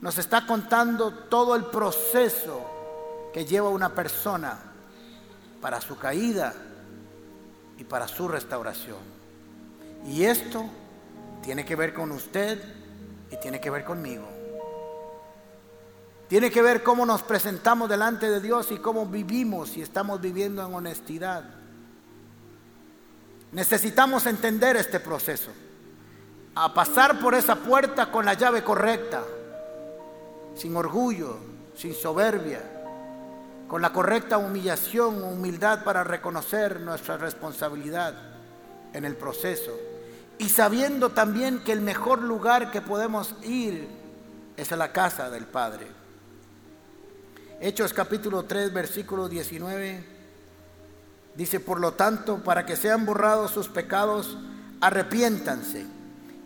Nos 0.00 0.18
está 0.18 0.46
contando 0.46 1.12
todo 1.12 1.54
el 1.54 1.64
proceso 1.66 3.30
que 3.32 3.44
lleva 3.44 3.68
una 3.68 3.94
persona 3.94 4.58
para 5.60 5.80
su 5.80 5.96
caída 5.98 6.54
y 7.78 7.84
para 7.84 8.08
su 8.08 8.28
restauración. 8.28 9.21
Y 10.06 10.24
esto 10.24 10.64
tiene 11.42 11.64
que 11.64 11.76
ver 11.76 11.94
con 11.94 12.10
usted 12.12 12.62
y 13.30 13.36
tiene 13.36 13.60
que 13.60 13.70
ver 13.70 13.84
conmigo. 13.84 14.28
Tiene 16.28 16.50
que 16.50 16.62
ver 16.62 16.82
cómo 16.82 17.04
nos 17.04 17.22
presentamos 17.22 17.88
delante 17.88 18.30
de 18.30 18.40
Dios 18.40 18.70
y 18.70 18.78
cómo 18.78 19.06
vivimos 19.06 19.76
y 19.76 19.82
estamos 19.82 20.20
viviendo 20.20 20.66
en 20.66 20.74
honestidad. 20.74 21.44
Necesitamos 23.52 24.24
entender 24.26 24.76
este 24.76 24.98
proceso. 24.98 25.50
A 26.54 26.72
pasar 26.72 27.20
por 27.20 27.34
esa 27.34 27.56
puerta 27.56 28.10
con 28.10 28.24
la 28.24 28.34
llave 28.34 28.62
correcta, 28.62 29.22
sin 30.54 30.74
orgullo, 30.76 31.38
sin 31.74 31.94
soberbia, 31.94 32.60
con 33.68 33.80
la 33.80 33.92
correcta 33.92 34.38
humillación, 34.38 35.22
humildad 35.22 35.82
para 35.84 36.04
reconocer 36.04 36.80
nuestra 36.80 37.16
responsabilidad 37.16 38.14
en 38.92 39.04
el 39.04 39.16
proceso 39.16 39.91
y 40.38 40.48
sabiendo 40.48 41.10
también 41.10 41.60
que 41.64 41.72
el 41.72 41.80
mejor 41.80 42.22
lugar 42.22 42.70
que 42.70 42.80
podemos 42.80 43.34
ir 43.42 43.88
es 44.56 44.72
a 44.72 44.76
la 44.76 44.92
casa 44.92 45.30
del 45.30 45.46
Padre. 45.46 45.86
Hechos 47.60 47.92
capítulo 47.92 48.44
3, 48.44 48.72
versículo 48.72 49.28
19, 49.28 50.04
dice, 51.36 51.60
por 51.60 51.80
lo 51.80 51.92
tanto, 51.92 52.38
para 52.42 52.66
que 52.66 52.76
sean 52.76 53.06
borrados 53.06 53.52
sus 53.52 53.68
pecados, 53.68 54.36
arrepiéntanse 54.80 55.86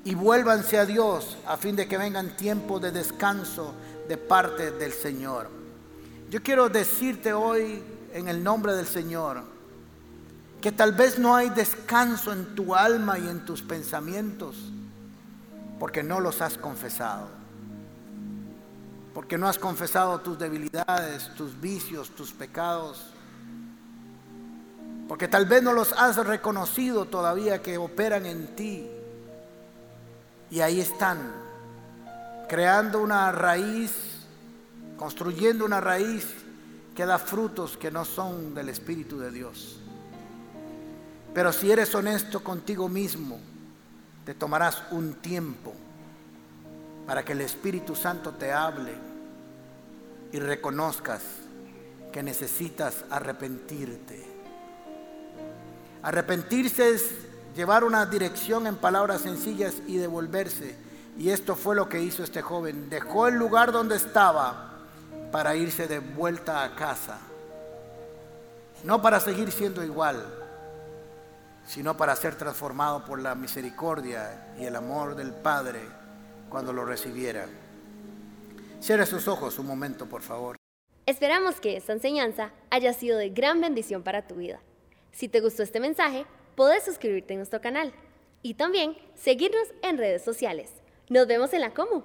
y 0.04 0.14
vuélvanse 0.14 0.78
a 0.78 0.84
Dios 0.84 1.38
a 1.46 1.56
fin 1.56 1.74
de 1.74 1.88
que 1.88 1.98
vengan 1.98 2.36
tiempos 2.36 2.82
de 2.82 2.92
descanso 2.92 3.74
de 4.08 4.16
parte 4.16 4.70
del 4.72 4.92
Señor. 4.92 5.48
Yo 6.30 6.42
quiero 6.42 6.68
decirte 6.68 7.32
hoy 7.32 7.82
en 8.12 8.28
el 8.28 8.44
nombre 8.44 8.74
del 8.74 8.86
Señor, 8.86 9.42
que 10.66 10.72
tal 10.72 10.90
vez 10.90 11.16
no 11.16 11.36
hay 11.36 11.48
descanso 11.50 12.32
en 12.32 12.56
tu 12.56 12.74
alma 12.74 13.20
y 13.20 13.28
en 13.28 13.44
tus 13.44 13.62
pensamientos 13.62 14.56
porque 15.78 16.02
no 16.02 16.18
los 16.18 16.42
has 16.42 16.58
confesado. 16.58 17.28
Porque 19.14 19.38
no 19.38 19.46
has 19.46 19.60
confesado 19.60 20.18
tus 20.22 20.36
debilidades, 20.36 21.32
tus 21.36 21.60
vicios, 21.60 22.10
tus 22.10 22.32
pecados. 22.32 23.12
Porque 25.06 25.28
tal 25.28 25.46
vez 25.46 25.62
no 25.62 25.72
los 25.72 25.92
has 25.92 26.16
reconocido 26.16 27.04
todavía 27.04 27.62
que 27.62 27.78
operan 27.78 28.26
en 28.26 28.48
ti. 28.56 28.88
Y 30.50 30.62
ahí 30.62 30.80
están, 30.80 31.30
creando 32.48 33.00
una 33.00 33.30
raíz, 33.30 33.92
construyendo 34.96 35.64
una 35.64 35.80
raíz 35.80 36.26
que 36.96 37.06
da 37.06 37.20
frutos 37.20 37.76
que 37.76 37.92
no 37.92 38.04
son 38.04 38.52
del 38.52 38.68
Espíritu 38.68 39.20
de 39.20 39.30
Dios. 39.30 39.78
Pero 41.36 41.52
si 41.52 41.70
eres 41.70 41.94
honesto 41.94 42.42
contigo 42.42 42.88
mismo, 42.88 43.38
te 44.24 44.32
tomarás 44.32 44.82
un 44.90 45.16
tiempo 45.16 45.74
para 47.06 47.26
que 47.26 47.32
el 47.32 47.42
Espíritu 47.42 47.94
Santo 47.94 48.32
te 48.32 48.50
hable 48.54 48.94
y 50.32 50.38
reconozcas 50.38 51.20
que 52.10 52.22
necesitas 52.22 53.04
arrepentirte. 53.10 54.24
Arrepentirse 56.04 56.94
es 56.94 57.10
llevar 57.54 57.84
una 57.84 58.06
dirección 58.06 58.66
en 58.66 58.76
palabras 58.76 59.20
sencillas 59.20 59.74
y 59.86 59.98
devolverse. 59.98 60.74
Y 61.18 61.28
esto 61.28 61.54
fue 61.54 61.76
lo 61.76 61.86
que 61.86 62.00
hizo 62.00 62.24
este 62.24 62.40
joven. 62.40 62.88
Dejó 62.88 63.28
el 63.28 63.34
lugar 63.34 63.72
donde 63.72 63.96
estaba 63.96 64.70
para 65.32 65.54
irse 65.54 65.86
de 65.86 65.98
vuelta 65.98 66.64
a 66.64 66.74
casa. 66.74 67.18
No 68.84 69.02
para 69.02 69.20
seguir 69.20 69.52
siendo 69.52 69.84
igual, 69.84 70.24
sino 71.66 71.96
para 71.96 72.16
ser 72.16 72.36
transformado 72.36 73.04
por 73.04 73.20
la 73.20 73.34
misericordia 73.34 74.54
y 74.58 74.64
el 74.64 74.76
amor 74.76 75.16
del 75.16 75.32
Padre 75.32 75.80
cuando 76.48 76.72
lo 76.72 76.84
recibiera. 76.84 77.46
Cierre 78.80 79.06
sus 79.06 79.26
ojos 79.28 79.58
un 79.58 79.66
momento, 79.66 80.06
por 80.06 80.22
favor. 80.22 80.56
Esperamos 81.06 81.60
que 81.60 81.76
esta 81.76 81.92
enseñanza 81.92 82.52
haya 82.70 82.92
sido 82.92 83.18
de 83.18 83.30
gran 83.30 83.60
bendición 83.60 84.02
para 84.02 84.26
tu 84.26 84.36
vida. 84.36 84.60
Si 85.12 85.28
te 85.28 85.40
gustó 85.40 85.62
este 85.62 85.80
mensaje, 85.80 86.26
puedes 86.56 86.84
suscribirte 86.84 87.34
a 87.34 87.36
nuestro 87.36 87.60
canal 87.60 87.92
y 88.42 88.54
también 88.54 88.96
seguirnos 89.14 89.68
en 89.82 89.98
redes 89.98 90.22
sociales. 90.22 90.72
Nos 91.08 91.26
vemos 91.26 91.52
en 91.52 91.60
la 91.60 91.74
Comu. 91.74 92.02